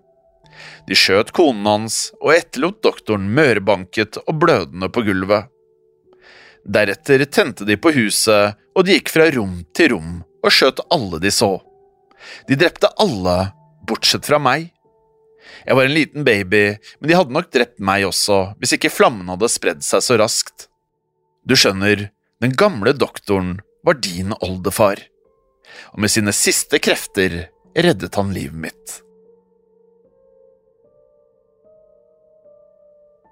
De 0.86 0.98
skjøt 0.98 1.32
konen 1.36 1.66
hans 1.66 2.10
og 2.20 2.34
etterlot 2.34 2.82
doktoren 2.84 3.30
mørbanket 3.34 4.18
og 4.26 4.40
blødende 4.42 4.90
på 4.92 5.04
gulvet. 5.06 5.48
Deretter 6.66 7.24
tente 7.24 7.64
de 7.64 7.78
på 7.80 7.94
huset, 7.96 8.58
og 8.76 8.84
de 8.84 8.98
gikk 8.98 9.10
fra 9.14 9.30
rom 9.32 9.62
til 9.74 9.94
rom 9.94 10.20
og 10.44 10.52
skjøt 10.54 10.82
alle 10.92 11.20
de 11.22 11.32
så. 11.34 11.54
De 12.48 12.58
drepte 12.58 12.90
alle, 13.02 13.52
bortsett 13.88 14.26
fra 14.26 14.40
meg. 14.42 14.70
Jeg 15.66 15.76
var 15.76 15.86
en 15.86 15.94
liten 15.94 16.24
baby, 16.24 16.64
men 17.00 17.10
de 17.10 17.16
hadde 17.16 17.34
nok 17.34 17.50
drept 17.52 17.80
meg 17.82 18.06
også 18.08 18.40
hvis 18.60 18.76
ikke 18.76 18.92
flammen 18.92 19.28
hadde 19.32 19.50
spredd 19.50 19.84
seg 19.84 20.04
så 20.04 20.16
raskt. 20.20 20.68
Du 21.44 21.56
skjønner, 21.58 22.08
den 22.40 22.56
gamle 22.56 22.92
doktoren 22.96 23.58
var 23.84 23.98
din 24.00 24.34
oldefar, 24.40 25.00
og 25.92 26.02
med 26.04 26.12
sine 26.12 26.32
siste 26.36 26.80
krefter 26.82 27.46
reddet 27.76 28.16
han 28.18 28.34
livet 28.36 28.60
mitt. 28.68 29.00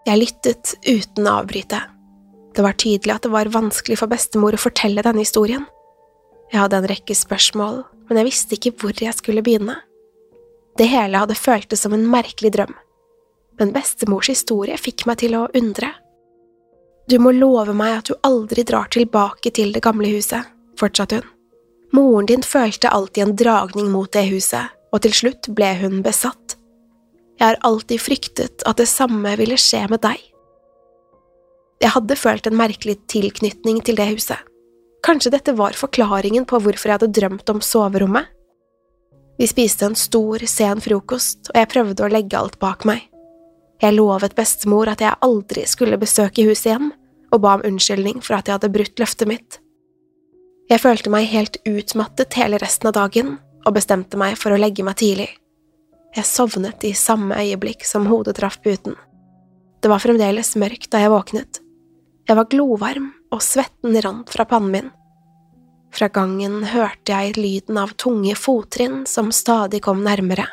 Jeg 0.08 0.22
lyttet 0.22 0.72
uten 0.88 1.26
å 1.28 1.40
avbryte. 1.42 1.82
Det 2.56 2.64
var 2.64 2.78
tydelig 2.80 3.12
at 3.12 3.26
det 3.26 3.32
var 3.34 3.50
vanskelig 3.52 3.98
for 4.00 4.08
bestemor 4.10 4.56
å 4.56 4.60
fortelle 4.60 5.04
denne 5.04 5.20
historien. 5.20 5.66
Jeg 6.48 6.62
hadde 6.62 6.78
en 6.80 6.88
rekke 6.88 7.16
spørsmål, 7.16 7.82
men 8.08 8.20
jeg 8.20 8.28
visste 8.28 8.56
ikke 8.56 8.74
hvor 8.80 9.04
jeg 9.04 9.14
skulle 9.16 9.44
begynne. 9.44 9.76
Det 10.78 10.88
hele 10.90 11.20
hadde 11.20 11.38
føltes 11.38 11.82
som 11.84 11.94
en 11.94 12.06
merkelig 12.08 12.52
drøm, 12.54 12.74
men 13.58 13.72
bestemors 13.74 14.30
historie 14.30 14.76
fikk 14.78 15.06
meg 15.08 15.20
til 15.22 15.34
å 15.38 15.48
undre. 15.58 15.90
Du 17.08 17.16
må 17.22 17.32
love 17.32 17.72
meg 17.76 17.96
at 17.98 18.10
du 18.10 18.18
aldri 18.26 18.64
drar 18.68 18.90
tilbake 18.92 19.50
til 19.56 19.72
det 19.74 19.82
gamle 19.84 20.10
huset, 20.12 20.44
fortsatte 20.78 21.20
hun. 21.20 21.28
Moren 21.96 22.26
din 22.28 22.44
følte 22.44 22.90
alltid 22.92 23.22
en 23.24 23.36
dragning 23.40 23.88
mot 23.90 24.10
det 24.12 24.26
huset, 24.28 24.68
og 24.92 25.02
til 25.04 25.14
slutt 25.16 25.48
ble 25.56 25.72
hun 25.80 26.02
besatt. 26.04 26.58
Jeg 27.38 27.46
har 27.46 27.60
alltid 27.64 28.02
fryktet 28.02 28.64
at 28.66 28.80
det 28.80 28.88
samme 28.90 29.32
ville 29.40 29.56
skje 29.60 29.86
med 29.88 30.02
deg. 30.04 30.20
Jeg 31.78 31.94
hadde 31.94 32.18
følt 32.18 32.48
en 32.50 32.58
merkelig 32.58 32.98
tilknytning 33.08 33.80
til 33.86 33.98
det 33.98 34.08
huset. 34.10 34.40
Kanskje 35.04 35.32
dette 35.32 35.54
var 35.56 35.76
forklaringen 35.78 36.46
på 36.48 36.58
hvorfor 36.62 36.90
jeg 36.90 36.98
hadde 36.98 37.14
drømt 37.14 37.52
om 37.52 37.62
soverommet? 37.64 38.26
Vi 39.38 39.46
spiste 39.46 39.86
en 39.86 39.94
stor, 39.94 40.42
sen 40.50 40.80
frokost, 40.82 41.52
og 41.52 41.60
jeg 41.60 41.70
prøvde 41.70 42.04
å 42.04 42.10
legge 42.10 42.38
alt 42.38 42.58
bak 42.58 42.82
meg. 42.88 43.04
Jeg 43.78 43.94
lovet 43.94 44.34
bestemor 44.34 44.90
at 44.90 45.02
jeg 45.04 45.14
aldri 45.22 45.62
skulle 45.70 46.00
besøke 46.00 46.42
huset 46.48 46.72
igjen, 46.72 46.88
og 47.30 47.44
ba 47.44 47.54
om 47.58 47.66
unnskyldning 47.68 48.18
for 48.24 48.34
at 48.34 48.48
jeg 48.48 48.56
hadde 48.56 48.72
brutt 48.74 48.98
løftet 48.98 49.30
mitt. 49.30 49.60
Jeg 50.68 50.82
følte 50.82 51.12
meg 51.12 51.30
helt 51.30 51.60
utmattet 51.68 52.34
hele 52.36 52.58
resten 52.58 52.90
av 52.90 52.96
dagen, 52.98 53.36
og 53.64 53.76
bestemte 53.76 54.18
meg 54.18 54.34
for 54.40 54.52
å 54.52 54.58
legge 54.58 54.82
meg 54.82 54.98
tidlig. 54.98 55.28
Jeg 56.16 56.26
sovnet 56.26 56.82
i 56.88 56.94
samme 56.96 57.36
øyeblikk 57.38 57.86
som 57.86 58.08
hodet 58.10 58.38
traff 58.40 58.58
puten. 58.64 58.96
Det 59.78 59.90
var 59.92 60.02
fremdeles 60.02 60.56
mørkt 60.58 60.90
da 60.90 61.04
jeg 61.04 61.12
våknet. 61.12 61.60
Jeg 62.26 62.36
var 62.36 62.48
glovarm, 62.50 63.12
og 63.34 63.42
svetten 63.44 63.96
rant 64.04 64.30
fra 64.32 64.46
pannen 64.48 64.74
min. 64.74 64.90
Fra 65.94 66.08
gangen 66.12 66.62
hørte 66.68 67.14
jeg 67.14 67.36
lyden 67.38 67.78
av 67.80 67.94
tunge 68.00 68.34
fottrinn 68.36 69.02
som 69.08 69.32
stadig 69.32 69.80
kom 69.84 70.02
nærmere. 70.04 70.46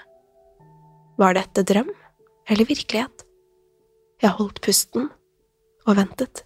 Var 1.19 1.37
dette 1.37 1.63
drøm 1.67 1.91
eller 2.49 2.67
virkelighet? 2.67 3.25
Jeg 4.23 4.35
holdt 4.37 4.61
pusten 4.63 5.09
og 5.85 5.97
ventet. 5.99 6.45